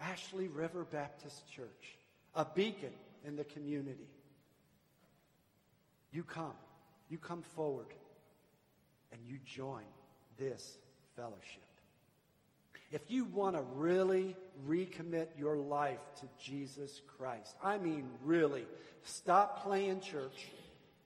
Ashley 0.00 0.48
River 0.48 0.84
Baptist 0.90 1.50
Church, 1.52 1.96
a 2.34 2.44
beacon 2.44 2.92
in 3.24 3.36
the 3.36 3.44
community. 3.44 4.08
You 6.12 6.22
come, 6.22 6.54
you 7.08 7.18
come 7.18 7.42
forward, 7.42 7.92
and 9.12 9.20
you 9.26 9.38
join 9.44 9.84
this 10.38 10.78
fellowship. 11.16 11.62
If 12.90 13.10
you 13.10 13.24
want 13.24 13.56
to 13.56 13.62
really 13.74 14.36
recommit 14.68 15.28
your 15.36 15.56
life 15.56 15.98
to 16.20 16.28
Jesus 16.42 17.02
Christ, 17.18 17.56
I 17.62 17.78
mean, 17.78 18.08
really, 18.22 18.66
stop 19.02 19.64
playing 19.64 20.00
church, 20.00 20.46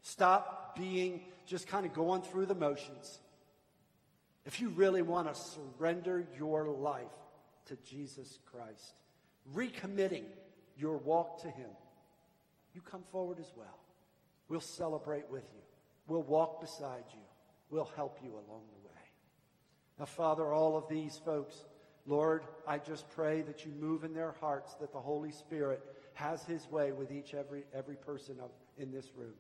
stop 0.03 0.77
being 0.77 1.23
just 1.47 1.67
kind 1.67 1.87
of 1.87 1.95
going 1.95 2.23
through 2.23 2.47
the 2.47 2.55
motions. 2.55 3.19
If 4.49 4.63
you 4.63 4.71
really 4.71 5.03
want 5.03 5.29
to 5.29 5.39
surrender 5.39 6.27
your 6.39 6.71
life 6.71 7.05
to 7.67 7.77
Jesus 7.87 8.39
Christ, 8.51 8.95
recommitting 9.55 10.25
your 10.79 10.97
walk 10.97 11.43
to 11.43 11.49
Him, 11.49 11.69
you 12.75 12.81
come 12.81 13.03
forward 13.03 13.41
as 13.41 13.53
well. 13.55 13.79
We'll 14.49 14.61
celebrate 14.63 15.29
with 15.31 15.45
you. 15.53 15.61
We'll 16.07 16.23
walk 16.23 16.63
beside 16.63 17.05
you. 17.13 17.21
We'll 17.69 17.91
help 17.95 18.21
you 18.25 18.31
along 18.31 18.63
the 18.73 18.89
way. 18.89 19.03
Now, 19.99 20.07
Father, 20.07 20.51
all 20.51 20.79
of 20.79 20.89
these 20.89 21.21
folks, 21.23 21.67
Lord, 22.07 22.43
I 22.67 22.79
just 22.79 23.07
pray 23.11 23.43
that 23.43 23.67
you 23.67 23.73
move 23.79 24.03
in 24.03 24.15
their 24.15 24.35
hearts, 24.41 24.73
that 24.81 24.95
the 24.95 24.99
Holy 24.99 25.31
Spirit 25.31 25.83
has 26.15 26.43
his 26.45 26.67
way 26.71 26.93
with 26.93 27.13
each 27.13 27.35
every 27.35 27.65
every 27.75 27.97
person 27.97 28.37
of, 28.41 28.51
in 28.79 28.93
this 28.93 29.11
room. 29.15 29.35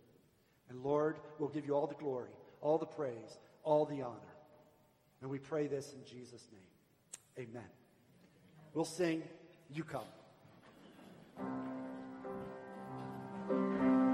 And 0.69 0.83
Lord, 0.83 1.19
we'll 1.39 1.49
give 1.49 1.65
you 1.65 1.75
all 1.75 1.87
the 1.87 1.95
glory, 1.95 2.33
all 2.61 2.77
the 2.77 2.85
praise, 2.85 3.39
all 3.65 3.87
the 3.87 4.03
honor. 4.03 4.35
And 5.21 5.31
we 5.31 5.39
pray 5.39 5.67
this 5.67 5.93
in 5.93 6.05
Jesus' 6.05 6.47
name. 6.53 7.49
Amen. 7.49 7.69
We'll 8.75 8.85
sing, 8.85 9.23
You 9.71 9.85
Come. 9.85 10.03